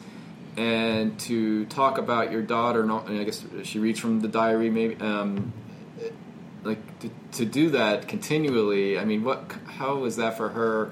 and 0.57 1.17
to 1.21 1.65
talk 1.65 1.97
about 1.97 2.31
your 2.31 2.41
daughter. 2.41 2.81
And 2.81 3.19
I 3.19 3.23
guess 3.23 3.43
she 3.63 3.79
reads 3.79 3.99
from 3.99 4.21
the 4.21 4.27
diary, 4.27 4.69
maybe. 4.69 4.95
Um, 5.01 5.53
like 6.63 6.99
to, 6.99 7.09
to, 7.31 7.45
do 7.45 7.71
that 7.71 8.07
continually. 8.07 8.99
I 8.99 9.05
mean, 9.05 9.23
what? 9.23 9.51
How 9.65 9.95
was 9.95 10.17
that 10.17 10.37
for 10.37 10.49
her 10.49 10.91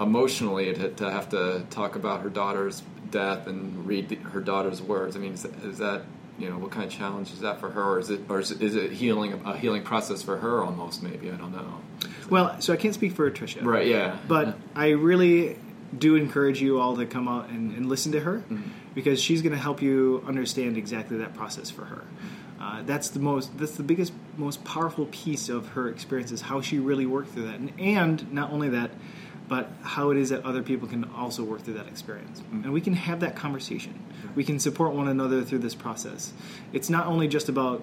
emotionally 0.00 0.74
to, 0.74 0.90
to 0.90 1.10
have 1.10 1.28
to 1.30 1.64
talk 1.70 1.94
about 1.94 2.22
her 2.22 2.30
daughter's 2.30 2.82
death 3.12 3.46
and 3.46 3.86
read 3.86 4.08
the, 4.08 4.16
her 4.16 4.40
daughter's 4.40 4.82
words. 4.82 5.14
I 5.14 5.20
mean, 5.20 5.34
is, 5.34 5.44
is, 5.44 5.78
that 5.78 6.02
you 6.38 6.50
know 6.50 6.58
what 6.58 6.72
kind 6.72 6.84
of 6.84 6.90
challenge 6.90 7.30
is 7.32 7.40
that 7.40 7.60
for 7.60 7.70
her, 7.70 7.82
or 7.82 7.98
is 8.00 8.10
it 8.10 8.22
or 8.28 8.40
is 8.40 8.50
it, 8.50 8.60
is 8.60 8.74
it 8.74 8.90
healing 8.90 9.40
a 9.44 9.56
healing 9.56 9.84
process 9.84 10.22
for 10.22 10.38
her 10.38 10.64
almost? 10.64 11.02
Maybe 11.02 11.30
I 11.30 11.36
don't 11.36 11.52
know. 11.52 11.80
Well, 12.28 12.60
so 12.60 12.72
I 12.72 12.76
can't 12.76 12.94
speak 12.94 13.12
for 13.12 13.30
Tricia, 13.30 13.64
right? 13.64 13.86
Yeah, 13.86 14.16
but 14.26 14.48
yeah. 14.48 14.54
I 14.74 14.88
really 14.90 15.58
do 15.96 16.16
encourage 16.16 16.60
you 16.60 16.80
all 16.80 16.96
to 16.96 17.06
come 17.06 17.28
out 17.28 17.48
and, 17.48 17.76
and 17.76 17.88
listen 17.88 18.12
to 18.12 18.20
her 18.20 18.38
mm-hmm. 18.38 18.62
because 18.94 19.20
she's 19.20 19.42
going 19.42 19.52
to 19.52 19.58
help 19.58 19.82
you 19.82 20.22
understand 20.26 20.76
exactly 20.76 21.18
that 21.18 21.34
process 21.34 21.70
for 21.70 21.84
her. 21.84 22.04
Uh, 22.62 22.80
that's 22.84 23.10
the 23.10 23.18
most 23.18 23.58
that's 23.58 23.74
the 23.76 23.82
biggest 23.82 24.12
most 24.36 24.62
powerful 24.64 25.06
piece 25.06 25.48
of 25.48 25.70
her 25.70 25.88
experience 25.88 26.30
is 26.30 26.42
how 26.42 26.60
she 26.60 26.78
really 26.78 27.06
worked 27.06 27.30
through 27.30 27.44
that 27.44 27.56
and, 27.56 27.72
and 27.80 28.32
not 28.32 28.52
only 28.52 28.68
that 28.68 28.92
but 29.48 29.68
how 29.82 30.10
it 30.10 30.16
is 30.16 30.28
that 30.28 30.44
other 30.44 30.62
people 30.62 30.86
can 30.86 31.02
also 31.10 31.42
work 31.42 31.60
through 31.62 31.74
that 31.74 31.88
experience 31.88 32.38
mm-hmm. 32.38 32.62
and 32.62 32.72
we 32.72 32.80
can 32.80 32.92
have 32.92 33.18
that 33.18 33.34
conversation 33.34 34.00
we 34.36 34.44
can 34.44 34.60
support 34.60 34.92
one 34.92 35.08
another 35.08 35.42
through 35.42 35.58
this 35.58 35.74
process 35.74 36.32
it's 36.72 36.88
not 36.88 37.08
only 37.08 37.26
just 37.26 37.48
about 37.48 37.82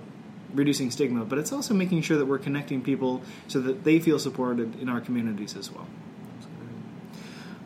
reducing 0.54 0.89
stigma 0.89 1.26
but 1.26 1.38
it's 1.38 1.52
also 1.52 1.74
making 1.74 2.02
sure 2.02 2.15
that 2.15 2.26
we're 2.26 2.39
connecting 2.39 2.82
people 2.82 3.22
so 3.50 3.60
that 3.60 3.84
they 3.84 4.00
feel 4.00 4.17
supported 4.17 4.80
in 4.80 4.88
our 4.88 5.02
communities 5.02 5.58
as 5.58 5.69
well 5.69 5.88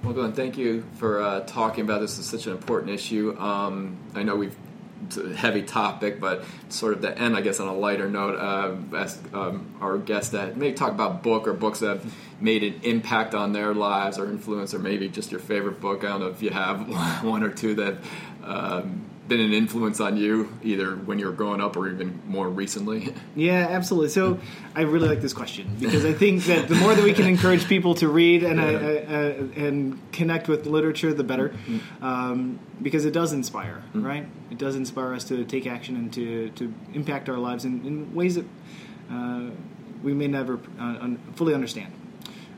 well, 0.03 0.13
Glenn, 0.13 0.33
thank 0.33 0.57
you 0.57 0.83
for 0.95 1.21
uh, 1.21 1.39
talking 1.41 1.83
about 1.83 2.01
this. 2.01 2.19
It's 2.19 2.27
such 2.27 2.45
an 2.45 2.51
important 2.51 2.91
issue. 2.91 3.37
Um, 3.39 3.97
I 4.13 4.23
know 4.23 4.35
we've 4.35 4.55
it's 5.05 5.17
a 5.17 5.35
heavy 5.35 5.63
topic, 5.63 6.19
but 6.19 6.45
sort 6.69 6.93
of 6.93 7.01
the 7.01 7.17
end, 7.17 7.35
I 7.35 7.41
guess, 7.41 7.59
on 7.59 7.67
a 7.67 7.73
lighter 7.73 8.09
note, 8.09 8.37
uh, 8.37 8.97
ask 8.97 9.21
um, 9.33 9.75
our 9.81 9.97
guest 9.97 10.31
that 10.31 10.55
maybe 10.57 10.75
talk 10.75 10.91
about 10.91 11.23
book 11.23 11.47
or 11.47 11.53
books 11.53 11.79
that 11.79 11.97
have 11.97 12.15
made 12.39 12.63
an 12.63 12.79
impact 12.83 13.33
on 13.33 13.53
their 13.53 13.73
lives 13.73 14.17
or 14.17 14.29
influence, 14.29 14.73
or 14.73 14.79
maybe 14.79 15.09
just 15.09 15.31
your 15.31 15.39
favorite 15.39 15.81
book. 15.81 16.03
I 16.03 16.09
don't 16.09 16.21
know 16.21 16.27
if 16.27 16.41
you 16.41 16.51
have 16.51 16.87
one 17.23 17.43
or 17.43 17.49
two 17.49 17.75
that 17.75 17.97
um, 18.43 19.05
been 19.27 19.39
an 19.39 19.53
influence 19.53 19.99
on 19.99 20.17
you, 20.17 20.49
either 20.63 20.95
when 20.95 21.17
you 21.17 21.25
were 21.25 21.31
growing 21.31 21.61
up 21.61 21.77
or 21.77 21.87
even 21.87 22.21
more 22.27 22.49
recently? 22.49 23.13
Yeah, 23.35 23.67
absolutely. 23.69 24.09
So 24.09 24.39
I 24.75 24.81
really 24.81 25.07
like 25.07 25.21
this 25.21 25.33
question 25.33 25.75
because 25.79 26.05
I 26.05 26.13
think 26.13 26.43
that 26.43 26.67
the 26.67 26.75
more 26.75 26.93
that 26.93 27.03
we 27.03 27.13
can 27.13 27.25
encourage 27.25 27.67
people 27.67 27.95
to 27.95 28.07
read 28.07 28.43
and 28.43 28.59
uh, 28.59 28.63
yeah. 28.63 28.77
uh, 28.77 29.11
uh, 29.11 29.65
and 29.65 30.11
connect 30.11 30.47
with 30.47 30.67
literature, 30.67 31.13
the 31.13 31.23
better, 31.23 31.49
mm-hmm. 31.49 32.05
um, 32.05 32.59
because 32.81 33.05
it 33.05 33.11
does 33.11 33.33
inspire, 33.33 33.83
mm-hmm. 33.87 34.05
right? 34.05 34.27
It 34.51 34.59
does 34.59 34.75
inspire 34.75 35.13
us 35.13 35.23
to 35.25 35.43
take 35.45 35.65
action 35.65 35.95
and 35.95 36.13
to, 36.13 36.49
to 36.51 36.73
impact 36.93 37.27
our 37.27 37.37
lives 37.37 37.65
in, 37.65 37.83
in 37.85 38.13
ways 38.13 38.35
that 38.35 38.45
uh, 39.09 39.49
we 40.03 40.13
may 40.13 40.27
never 40.27 40.59
uh, 40.79 41.09
fully 41.35 41.55
understand. 41.55 41.91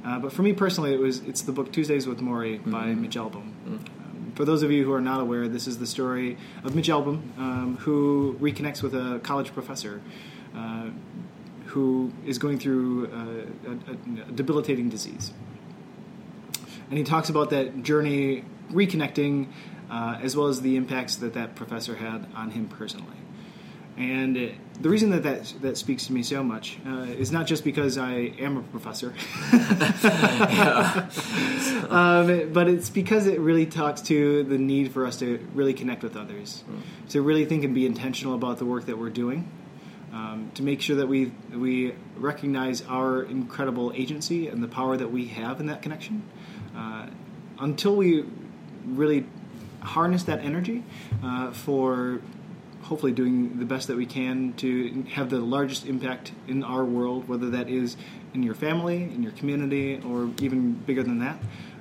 Uh, 0.04 0.20
but 0.20 0.34
for 0.34 0.42
me 0.42 0.52
personally, 0.52 0.94
it 0.94 1.00
was 1.00 1.20
it's 1.22 1.42
the 1.44 1.54
book 1.54 1.72
Tuesdays 1.72 2.06
with 2.06 2.20
Morrie 2.20 2.60
by 2.70 2.88
mm-hmm. 2.88 3.02
Mitch 3.02 3.16
Albom. 3.16 3.54
For 4.36 4.44
those 4.44 4.64
of 4.64 4.72
you 4.72 4.84
who 4.84 4.92
are 4.92 5.02
not 5.02 5.22
aware, 5.22 5.48
this 5.48 5.66
is 5.66 5.80
the 5.80 5.88
story 5.88 6.38
of 6.66 6.76
Mitch 6.76 6.90
Albom, 6.90 7.38
um, 7.38 7.78
who 7.78 8.38
reconnects 8.42 8.84
with 8.84 8.94
a 8.94 9.22
college 9.24 9.54
professor 9.54 10.02
uh, 10.54 10.90
who 11.68 12.12
is 12.26 12.38
going 12.38 12.60
through 12.60 13.08
uh, 13.08 13.72
a, 13.72 13.92
a, 13.94 14.32
debilitating 14.34 14.90
disease. 14.90 15.32
And 16.90 16.98
he 16.98 17.06
talks 17.06 17.30
about 17.30 17.50
that 17.52 17.82
journey 17.82 18.44
reconnecting, 18.72 19.48
uh, 19.90 20.20
as 20.22 20.36
well 20.36 20.48
as 20.48 20.60
the 20.60 20.76
impacts 20.76 21.16
that 21.18 21.34
that 21.34 21.56
professor 21.56 21.96
had 21.96 22.28
on 22.36 22.52
him 22.52 22.68
personally. 22.68 23.18
And 23.98 24.36
it, 24.36 24.56
the 24.82 24.90
reason 24.90 25.12
that, 25.12 25.24
that 25.24 25.54
that 25.62 25.78
speaks 25.78 26.08
to 26.08 26.14
me 26.14 26.22
so 26.22 26.44
much 26.44 26.78
uh, 26.86 27.04
is 27.04 27.32
not 27.32 27.48
just 27.48 27.64
because 27.64 27.98
I 27.98 28.34
am 28.40 28.58
a 28.58 28.62
professor, 28.62 29.08
um, 31.90 32.52
but 32.52 32.68
it's 32.68 32.90
because 32.90 33.26
it 33.26 33.40
really 33.40 33.66
talks 33.66 34.02
to 34.02 34.44
the 34.44 34.58
need 34.58 34.92
for 34.92 35.06
us 35.06 35.18
to 35.20 35.40
really 35.54 35.74
connect 35.74 36.04
with 36.04 36.18
others, 36.18 36.66
mm. 36.70 36.82
to 37.12 37.22
really 37.22 37.46
think 37.46 37.64
and 37.64 37.74
be 37.74 37.86
intentional 37.86 38.36
about 38.36 38.58
the 38.58 38.66
work 38.66 38.88
that 38.88 38.98
we're 38.98 39.10
doing, 39.10 39.50
um, 40.12 40.52
to 40.56 40.64
make 40.64 40.82
sure 40.82 40.98
that 40.98 41.08
we 41.08 41.32
we 41.54 41.96
recognize 42.18 42.82
our 42.88 43.24
incredible 43.24 43.94
agency 43.96 44.50
and 44.50 44.62
the 44.62 44.68
power 44.68 44.98
that 44.98 45.10
we 45.10 45.28
have 45.28 45.62
in 45.62 45.68
that 45.68 45.82
connection. 45.82 46.22
Uh, 46.76 47.08
until 47.60 47.96
we 47.96 48.26
really 48.86 49.26
harness 49.82 50.24
that 50.24 50.40
energy 50.40 50.84
uh, 51.24 51.52
for 51.52 52.22
hopefully 52.86 53.12
doing 53.12 53.58
the 53.58 53.66
best 53.66 53.88
that 53.88 53.98
we 53.98 54.06
can 54.06 54.54
to 54.54 55.04
have 55.12 55.32
the 55.32 55.40
largest 55.40 55.88
impact 55.88 56.32
in 56.48 56.64
our 56.64 56.86
world, 56.86 57.28
whether 57.28 57.50
that 57.50 57.68
is 57.68 57.98
in 58.36 58.44
your 58.44 58.54
family, 58.54 59.04
in 59.04 59.24
your 59.24 59.32
community, 59.32 60.00
or 60.08 60.30
even 60.40 60.74
bigger 60.74 61.02
than 61.02 61.18
that. 61.20 61.38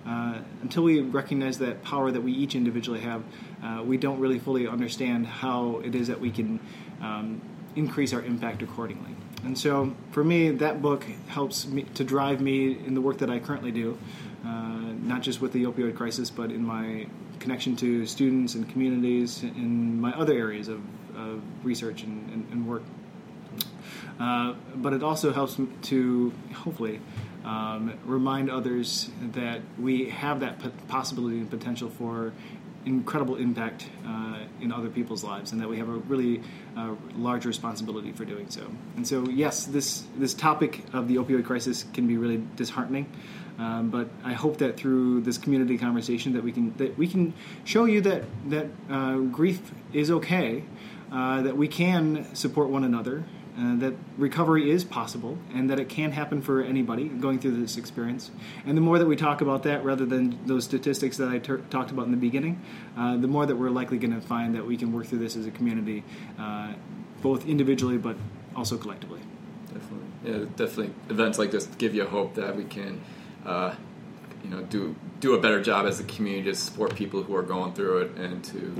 Uh, 0.06 0.38
until 0.62 0.82
we 0.82 1.00
recognize 1.00 1.58
that 1.58 1.82
power 1.82 2.10
that 2.10 2.22
we 2.22 2.32
each 2.32 2.54
individually 2.54 3.00
have, 3.00 3.22
uh, 3.62 3.82
we 3.84 3.98
don't 3.98 4.18
really 4.18 4.38
fully 4.38 4.66
understand 4.66 5.26
how 5.26 5.78
it 5.84 5.94
is 5.94 6.08
that 6.08 6.20
we 6.20 6.30
can 6.30 6.58
um, 7.02 7.40
increase 7.76 8.14
our 8.14 8.22
impact 8.22 8.62
accordingly. 8.62 9.14
And 9.44 9.58
so, 9.58 9.94
for 10.10 10.24
me, 10.24 10.50
that 10.50 10.80
book 10.80 11.04
helps 11.26 11.66
me 11.66 11.82
to 11.94 12.04
drive 12.04 12.40
me 12.40 12.78
in 12.86 12.94
the 12.94 13.02
work 13.02 13.18
that 13.18 13.28
I 13.28 13.40
currently 13.40 13.72
do, 13.72 13.98
uh, 14.44 14.92
not 15.02 15.20
just 15.20 15.42
with 15.42 15.52
the 15.52 15.64
opioid 15.64 15.96
crisis, 15.96 16.30
but 16.30 16.50
in 16.50 16.64
my 16.64 17.06
connection 17.38 17.76
to 17.76 18.06
students 18.06 18.54
and 18.54 18.68
communities 18.68 19.42
in 19.42 20.00
my 20.00 20.12
other 20.12 20.32
areas 20.32 20.68
of, 20.68 20.80
of 21.16 21.42
research 21.62 22.02
and, 22.02 22.30
and, 22.30 22.52
and 22.52 22.68
work. 22.68 22.82
Uh, 24.18 24.54
but 24.76 24.92
it 24.92 25.02
also 25.02 25.32
helps 25.32 25.58
to 25.82 26.32
hopefully 26.54 27.00
um, 27.44 27.92
remind 28.04 28.50
others 28.50 29.10
that 29.32 29.60
we 29.78 30.08
have 30.10 30.40
that 30.40 30.56
possibility 30.88 31.38
and 31.38 31.50
potential 31.50 31.90
for 31.90 32.32
incredible 32.86 33.36
impact 33.36 33.88
uh, 34.06 34.38
in 34.60 34.70
other 34.70 34.88
people's 34.88 35.24
lives, 35.24 35.52
and 35.52 35.60
that 35.60 35.68
we 35.68 35.78
have 35.78 35.88
a 35.88 35.92
really 35.92 36.42
uh, 36.76 36.94
large 37.16 37.46
responsibility 37.46 38.12
for 38.12 38.24
doing 38.24 38.48
so. 38.50 38.62
And 38.96 39.06
so, 39.06 39.28
yes, 39.28 39.64
this 39.64 40.04
this 40.16 40.34
topic 40.34 40.84
of 40.92 41.08
the 41.08 41.16
opioid 41.16 41.44
crisis 41.44 41.84
can 41.94 42.06
be 42.06 42.16
really 42.16 42.42
disheartening. 42.56 43.06
Um, 43.58 43.90
but 43.90 44.08
I 44.24 44.32
hope 44.32 44.58
that 44.58 44.76
through 44.76 45.20
this 45.20 45.38
community 45.38 45.78
conversation 45.78 46.32
that 46.32 46.42
we 46.42 46.50
can 46.50 46.74
that 46.76 46.98
we 46.98 47.06
can 47.06 47.34
show 47.64 47.84
you 47.84 48.00
that 48.00 48.24
that 48.48 48.66
uh, 48.90 49.18
grief 49.18 49.72
is 49.92 50.10
okay, 50.10 50.64
uh, 51.12 51.42
that 51.42 51.56
we 51.56 51.68
can 51.68 52.34
support 52.34 52.68
one 52.68 52.82
another, 52.82 53.24
uh, 53.56 53.76
that 53.76 53.94
recovery 54.18 54.68
is 54.68 54.82
possible, 54.82 55.38
and 55.54 55.70
that 55.70 55.78
it 55.78 55.88
can 55.88 56.10
happen 56.10 56.42
for 56.42 56.62
anybody 56.62 57.08
going 57.08 57.38
through 57.38 57.60
this 57.60 57.76
experience. 57.76 58.32
And 58.66 58.76
the 58.76 58.80
more 58.80 58.98
that 58.98 59.06
we 59.06 59.14
talk 59.14 59.40
about 59.40 59.62
that, 59.62 59.84
rather 59.84 60.04
than 60.04 60.44
those 60.46 60.64
statistics 60.64 61.16
that 61.18 61.28
I 61.28 61.38
ter- 61.38 61.58
talked 61.70 61.92
about 61.92 62.06
in 62.06 62.10
the 62.10 62.16
beginning, 62.16 62.60
uh, 62.96 63.16
the 63.16 63.28
more 63.28 63.46
that 63.46 63.54
we're 63.54 63.70
likely 63.70 63.98
going 63.98 64.14
to 64.14 64.20
find 64.20 64.56
that 64.56 64.66
we 64.66 64.76
can 64.76 64.92
work 64.92 65.06
through 65.06 65.20
this 65.20 65.36
as 65.36 65.46
a 65.46 65.52
community, 65.52 66.02
uh, 66.40 66.72
both 67.22 67.46
individually 67.46 67.98
but 67.98 68.16
also 68.56 68.76
collectively. 68.76 69.20
Definitely, 69.72 70.08
yeah, 70.24 70.44
definitely. 70.56 70.94
Events 71.08 71.38
like 71.38 71.52
this 71.52 71.66
give 71.78 71.94
you 71.94 72.04
hope 72.04 72.34
that 72.34 72.56
we 72.56 72.64
can 72.64 73.00
uh, 73.46 73.74
you 74.42 74.50
know, 74.50 74.62
do 74.62 74.94
do 75.20 75.34
a 75.34 75.40
better 75.40 75.62
job 75.62 75.86
as 75.86 76.00
a 76.00 76.04
community 76.04 76.50
to 76.50 76.54
support 76.54 76.94
people 76.94 77.22
who 77.22 77.34
are 77.34 77.42
going 77.42 77.72
through 77.72 78.02
it 78.02 78.10
and 78.16 78.44
to 78.44 78.74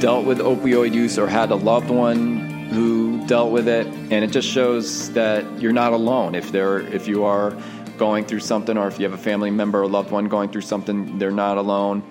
dealt 0.01 0.27
with 0.27 0.41
opioid 0.41 0.95
use 0.95 1.17
or 1.17 1.29
had 1.29 1.53
a 1.53 1.55
loved 1.55 1.91
one 1.91 2.39
who 2.71 3.25
dealt 3.29 3.53
with 3.53 3.69
it, 3.69 3.87
and 3.87 4.25
it 4.25 4.33
just 4.33 4.49
shows 4.49 5.13
that 5.13 5.61
you're 5.61 5.73
not 5.73 5.93
alone. 5.93 6.35
If 6.35 6.51
there, 6.51 6.81
if 6.81 7.07
you 7.07 7.25
are 7.25 7.57
going 7.99 8.25
through 8.25 8.41
something, 8.41 8.77
or 8.77 8.89
if 8.89 8.99
you 8.99 9.09
have 9.09 9.17
a 9.17 9.23
family 9.23 9.53
member 9.53 9.81
or 9.81 9.87
loved 9.87 10.11
one 10.11 10.25
going 10.25 10.49
through 10.49 10.63
something, 10.63 11.21
they're 11.21 11.31
not 11.31 11.57
alone. 11.57 12.03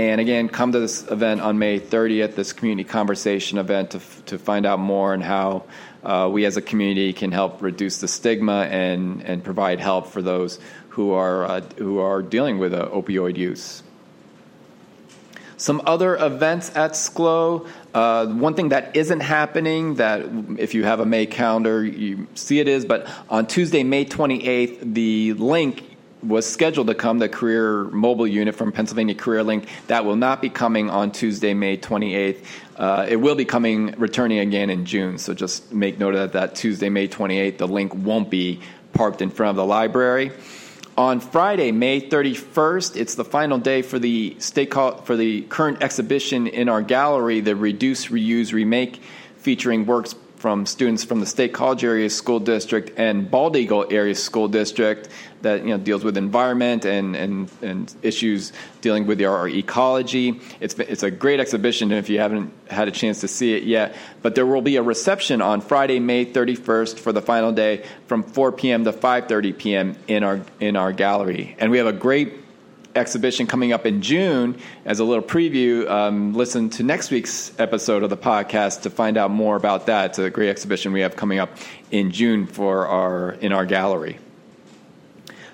And 0.00 0.18
again, 0.18 0.48
come 0.48 0.72
to 0.72 0.80
this 0.80 1.06
event 1.10 1.42
on 1.42 1.58
May 1.58 1.78
30th, 1.78 2.34
this 2.34 2.54
community 2.54 2.88
conversation 2.88 3.58
event, 3.58 3.90
to, 3.90 4.00
to 4.26 4.38
find 4.38 4.64
out 4.64 4.78
more 4.78 5.12
and 5.12 5.22
how 5.22 5.64
uh, 6.02 6.26
we 6.32 6.46
as 6.46 6.56
a 6.56 6.62
community 6.62 7.12
can 7.12 7.32
help 7.32 7.60
reduce 7.60 7.98
the 7.98 8.08
stigma 8.08 8.62
and, 8.70 9.22
and 9.22 9.44
provide 9.44 9.78
help 9.78 10.06
for 10.06 10.22
those 10.22 10.58
who 10.88 11.12
are, 11.12 11.44
uh, 11.44 11.60
who 11.76 11.98
are 11.98 12.22
dealing 12.22 12.58
with 12.58 12.72
uh, 12.72 12.88
opioid 12.88 13.36
use. 13.36 13.82
Some 15.58 15.82
other 15.84 16.16
events 16.16 16.74
at 16.74 16.92
Schlow. 16.92 17.68
Uh, 17.92 18.26
one 18.28 18.54
thing 18.54 18.70
that 18.70 18.96
isn't 18.96 19.20
happening, 19.20 19.96
that 19.96 20.22
if 20.56 20.72
you 20.72 20.84
have 20.84 21.00
a 21.00 21.04
May 21.04 21.26
calendar, 21.26 21.84
you 21.84 22.26
see 22.34 22.58
it 22.58 22.68
is, 22.68 22.86
but 22.86 23.06
on 23.28 23.46
Tuesday, 23.46 23.84
May 23.84 24.06
28th, 24.06 24.94
the 24.94 25.34
link 25.34 25.89
was 26.22 26.50
scheduled 26.50 26.88
to 26.88 26.94
come, 26.94 27.18
the 27.18 27.28
career 27.28 27.84
mobile 27.84 28.26
unit 28.26 28.54
from 28.54 28.72
Pennsylvania 28.72 29.14
CareerLink. 29.14 29.66
That 29.86 30.04
will 30.04 30.16
not 30.16 30.42
be 30.42 30.50
coming 30.50 30.90
on 30.90 31.12
Tuesday, 31.12 31.54
May 31.54 31.76
28th. 31.76 32.44
Uh, 32.76 33.06
it 33.08 33.16
will 33.16 33.34
be 33.34 33.44
coming, 33.44 33.94
returning 33.98 34.38
again 34.38 34.70
in 34.70 34.84
June. 34.84 35.18
So 35.18 35.34
just 35.34 35.72
make 35.72 35.98
note 35.98 36.14
of 36.14 36.32
that, 36.32 36.32
that 36.32 36.54
Tuesday, 36.56 36.88
May 36.88 37.08
28th, 37.08 37.58
the 37.58 37.68
link 37.68 37.94
won't 37.94 38.30
be 38.30 38.60
parked 38.92 39.22
in 39.22 39.30
front 39.30 39.50
of 39.50 39.56
the 39.56 39.64
library. 39.64 40.32
On 40.96 41.20
Friday, 41.20 41.72
May 41.72 42.00
31st, 42.00 42.96
it's 42.96 43.14
the 43.14 43.24
final 43.24 43.58
day 43.58 43.80
for 43.80 43.98
the 43.98 44.36
state 44.38 44.70
call, 44.70 44.96
for 45.02 45.16
the 45.16 45.42
current 45.42 45.82
exhibition 45.82 46.46
in 46.46 46.68
our 46.68 46.82
gallery, 46.82 47.40
the 47.40 47.56
Reduce, 47.56 48.08
Reuse, 48.08 48.52
Remake, 48.52 49.00
featuring 49.36 49.86
works 49.86 50.14
from 50.40 50.64
students 50.64 51.04
from 51.04 51.20
the 51.20 51.26
State 51.26 51.52
College 51.52 51.84
Area 51.84 52.08
School 52.08 52.40
District 52.40 52.98
and 52.98 53.30
Bald 53.30 53.56
Eagle 53.56 53.86
Area 53.90 54.14
School 54.14 54.48
District 54.48 55.06
that 55.42 55.60
you 55.60 55.68
know 55.68 55.78
deals 55.78 56.02
with 56.02 56.16
environment 56.16 56.86
and, 56.86 57.14
and, 57.14 57.50
and 57.60 57.94
issues 58.00 58.50
dealing 58.80 59.06
with 59.06 59.20
our 59.20 59.46
ecology. 59.46 60.40
It's 60.58 60.74
it's 60.78 61.02
a 61.02 61.10
great 61.10 61.40
exhibition 61.40 61.92
if 61.92 62.08
you 62.08 62.20
haven't 62.20 62.54
had 62.70 62.88
a 62.88 62.90
chance 62.90 63.20
to 63.20 63.28
see 63.28 63.54
it 63.54 63.64
yet. 63.64 63.94
But 64.22 64.34
there 64.34 64.46
will 64.46 64.62
be 64.62 64.76
a 64.76 64.82
reception 64.82 65.42
on 65.42 65.60
Friday, 65.60 66.00
May 66.00 66.24
31st 66.24 66.98
for 66.98 67.12
the 67.12 67.20
final 67.20 67.52
day 67.52 67.84
from 68.06 68.22
4 68.22 68.52
p.m. 68.52 68.84
to 68.84 68.92
5:30 68.92 69.58
p.m. 69.58 69.96
in 70.08 70.24
our 70.24 70.40
in 70.58 70.74
our 70.74 70.92
gallery, 70.92 71.54
and 71.58 71.70
we 71.70 71.76
have 71.76 71.86
a 71.86 71.92
great 71.92 72.32
exhibition 72.94 73.46
coming 73.46 73.72
up 73.72 73.86
in 73.86 74.02
June. 74.02 74.58
As 74.84 75.00
a 75.00 75.04
little 75.04 75.22
preview, 75.22 75.88
um, 75.88 76.34
listen 76.34 76.70
to 76.70 76.82
next 76.82 77.10
week's 77.10 77.52
episode 77.58 78.02
of 78.02 78.10
the 78.10 78.16
podcast 78.16 78.82
to 78.82 78.90
find 78.90 79.16
out 79.16 79.30
more 79.30 79.56
about 79.56 79.86
that. 79.86 80.10
It's 80.10 80.18
a 80.18 80.30
great 80.30 80.50
exhibition 80.50 80.92
we 80.92 81.00
have 81.00 81.16
coming 81.16 81.38
up 81.38 81.50
in 81.90 82.10
June 82.10 82.46
for 82.46 82.86
our 82.86 83.32
in 83.32 83.52
our 83.52 83.66
gallery. 83.66 84.18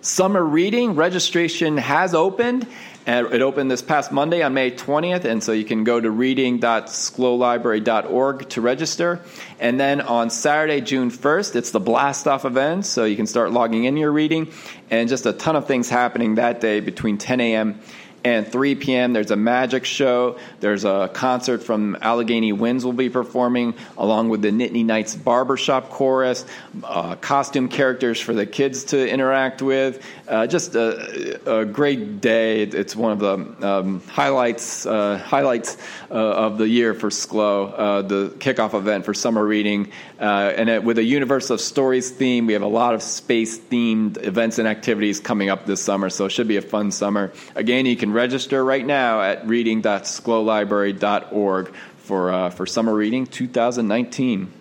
Summer 0.06 0.40
reading 0.40 0.94
registration 0.94 1.76
has 1.78 2.14
opened. 2.14 2.64
Uh, 3.08 3.24
it 3.32 3.42
opened 3.42 3.72
this 3.72 3.82
past 3.82 4.12
Monday 4.12 4.40
on 4.40 4.54
May 4.54 4.70
20th, 4.70 5.24
and 5.24 5.42
so 5.42 5.50
you 5.50 5.64
can 5.64 5.82
go 5.82 6.00
to 6.00 6.08
reading.schlowlibrary.org 6.08 8.48
to 8.50 8.60
register. 8.60 9.20
And 9.58 9.80
then 9.80 10.00
on 10.00 10.30
Saturday, 10.30 10.80
June 10.80 11.10
1st, 11.10 11.56
it's 11.56 11.72
the 11.72 11.80
blast 11.80 12.28
off 12.28 12.44
event, 12.44 12.86
so 12.86 13.04
you 13.04 13.16
can 13.16 13.26
start 13.26 13.50
logging 13.50 13.82
in 13.82 13.96
your 13.96 14.12
reading. 14.12 14.52
And 14.90 15.08
just 15.08 15.26
a 15.26 15.32
ton 15.32 15.56
of 15.56 15.66
things 15.66 15.90
happening 15.90 16.36
that 16.36 16.60
day 16.60 16.78
between 16.78 17.18
10 17.18 17.40
a.m 17.40 17.80
and 18.26 18.50
3 18.50 18.74
p.m. 18.74 19.12
There's 19.12 19.30
a 19.30 19.36
magic 19.36 19.84
show. 19.84 20.36
There's 20.58 20.84
a 20.84 21.08
concert 21.14 21.62
from 21.62 21.96
Allegheny 22.00 22.52
Winds 22.52 22.84
will 22.84 22.92
be 22.92 23.08
performing, 23.08 23.74
along 23.96 24.30
with 24.30 24.42
the 24.42 24.50
Nittany 24.50 24.84
Knights 24.84 25.14
Barbershop 25.14 25.90
Chorus, 25.90 26.44
uh, 26.82 27.14
costume 27.14 27.68
characters 27.68 28.20
for 28.20 28.34
the 28.34 28.44
kids 28.44 28.82
to 28.86 29.08
interact 29.08 29.62
with. 29.62 30.04
Uh, 30.26 30.44
just 30.48 30.74
a, 30.74 31.60
a, 31.60 31.64
great 31.64 32.20
day. 32.20 32.62
It's 32.62 32.96
one 32.96 33.12
of 33.12 33.20
the 33.20 33.66
um, 33.66 34.00
highlights 34.08 34.84
uh, 34.84 35.18
highlights 35.18 35.76
uh, 36.10 36.14
of 36.14 36.58
the 36.58 36.66
year 36.66 36.94
for 36.94 37.10
Schlow, 37.10 37.72
uh, 37.76 38.02
the 38.02 38.30
kickoff 38.38 38.74
event 38.74 39.04
for 39.04 39.14
summer 39.14 39.44
reading. 39.44 39.92
Uh, 40.18 40.52
and 40.56 40.68
it, 40.68 40.82
with 40.82 40.98
a 40.98 41.04
Universe 41.04 41.50
of 41.50 41.60
Stories 41.60 42.10
theme, 42.10 42.46
we 42.46 42.54
have 42.54 42.62
a 42.62 42.66
lot 42.66 42.94
of 42.94 43.02
space 43.04 43.56
themed 43.56 44.20
events 44.26 44.58
and 44.58 44.66
activities 44.66 45.20
coming 45.20 45.48
up 45.48 45.64
this 45.66 45.80
summer, 45.80 46.10
so 46.10 46.24
it 46.24 46.30
should 46.30 46.48
be 46.48 46.56
a 46.56 46.62
fun 46.62 46.90
summer. 46.90 47.32
Again, 47.54 47.86
you 47.86 47.96
can 47.96 48.12
register 48.16 48.64
right 48.64 48.84
now 48.84 49.20
at 49.20 49.46
reading.schlowlibrary.org 49.46 51.72
for, 51.98 52.32
uh, 52.32 52.50
for 52.50 52.66
summer 52.66 52.92
reading 52.94 53.26
2019. 53.26 54.52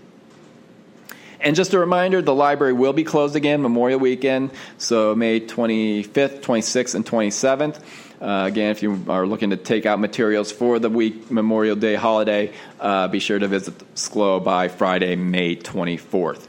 And 1.40 1.56
just 1.56 1.74
a 1.74 1.80
reminder, 1.80 2.22
the 2.22 2.36
library 2.36 2.74
will 2.74 2.94
be 2.94 3.04
closed 3.04 3.36
again 3.36 3.62
Memorial 3.62 4.00
Weekend, 4.00 4.52
so 4.78 5.16
May 5.16 5.40
25th, 5.40 6.42
26th, 6.42 6.94
and 6.96 7.06
27th. 7.06 7.80
Uh, 8.20 8.46
again, 8.48 8.72
if 8.72 8.82
you 8.82 9.06
are 9.08 9.28
looking 9.28 9.52
to 9.52 9.58
take 9.58 9.86
out 9.86 10.00
materials 10.00 10.52
for 10.52 10.80
the 10.80 10.90
week 10.90 11.30
Memorial 11.30 11.76
Day 11.76 11.94
holiday, 11.96 12.52
uh, 12.80 13.08
be 13.08 13.20
sure 13.20 13.38
to 13.38 13.48
visit 13.48 13.78
Schlow 13.96 14.44
by 14.44 14.70
Friday, 14.70 15.16
May 15.16 15.56
24th. 15.56 16.48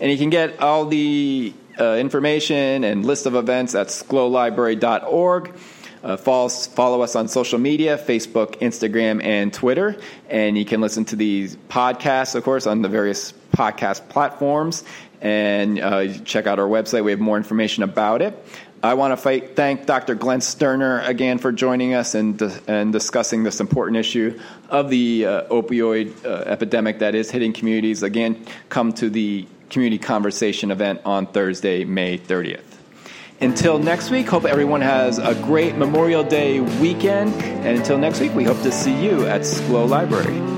And 0.00 0.10
you 0.10 0.18
can 0.18 0.30
get 0.30 0.60
all 0.60 0.86
the 0.86 1.54
uh, 1.78 1.94
information 1.94 2.82
and 2.84 3.06
list 3.06 3.26
of 3.26 3.34
events 3.34 3.74
at 3.74 3.88
schlowlibrary.org. 3.88 5.54
Uh, 6.02 6.16
follow, 6.16 6.48
follow, 6.48 7.02
us 7.02 7.16
on 7.16 7.28
social 7.28 7.58
media 7.58 7.98
Facebook, 7.98 8.56
Instagram, 8.60 9.22
and 9.22 9.52
Twitter. 9.52 9.96
And 10.28 10.56
you 10.56 10.64
can 10.64 10.80
listen 10.80 11.04
to 11.06 11.16
these 11.16 11.56
podcasts, 11.68 12.34
of 12.34 12.44
course, 12.44 12.66
on 12.66 12.82
the 12.82 12.88
various 12.88 13.32
podcast 13.52 14.08
platforms. 14.08 14.84
And 15.20 15.80
uh, 15.80 16.14
check 16.24 16.46
out 16.46 16.58
our 16.58 16.68
website, 16.68 17.04
we 17.04 17.10
have 17.10 17.20
more 17.20 17.36
information 17.36 17.82
about 17.82 18.22
it. 18.22 18.44
I 18.80 18.94
want 18.94 19.10
to 19.10 19.16
fight, 19.16 19.56
thank 19.56 19.86
Dr. 19.86 20.14
Glenn 20.14 20.40
Sterner 20.40 21.00
again 21.00 21.38
for 21.38 21.50
joining 21.50 21.94
us 21.94 22.14
and, 22.14 22.40
and 22.68 22.92
discussing 22.92 23.42
this 23.42 23.58
important 23.58 23.96
issue 23.96 24.38
of 24.68 24.88
the 24.88 25.26
uh, 25.26 25.42
opioid 25.48 26.24
uh, 26.24 26.44
epidemic 26.46 27.00
that 27.00 27.16
is 27.16 27.28
hitting 27.28 27.52
communities. 27.52 28.04
Again, 28.04 28.46
come 28.68 28.92
to 28.92 29.10
the 29.10 29.48
community 29.68 29.98
conversation 29.98 30.70
event 30.70 31.00
on 31.04 31.26
Thursday, 31.26 31.84
May 31.84 32.18
30th. 32.18 32.67
Until 33.40 33.78
next 33.78 34.10
week, 34.10 34.26
hope 34.26 34.44
everyone 34.44 34.80
has 34.80 35.18
a 35.18 35.32
great 35.32 35.76
Memorial 35.76 36.24
Day 36.24 36.58
weekend. 36.58 37.32
And 37.40 37.78
until 37.78 37.96
next 37.96 38.20
week, 38.20 38.34
we 38.34 38.42
hope 38.42 38.60
to 38.62 38.72
see 38.72 39.00
you 39.00 39.26
at 39.26 39.42
Schlow 39.42 39.88
Library. 39.88 40.57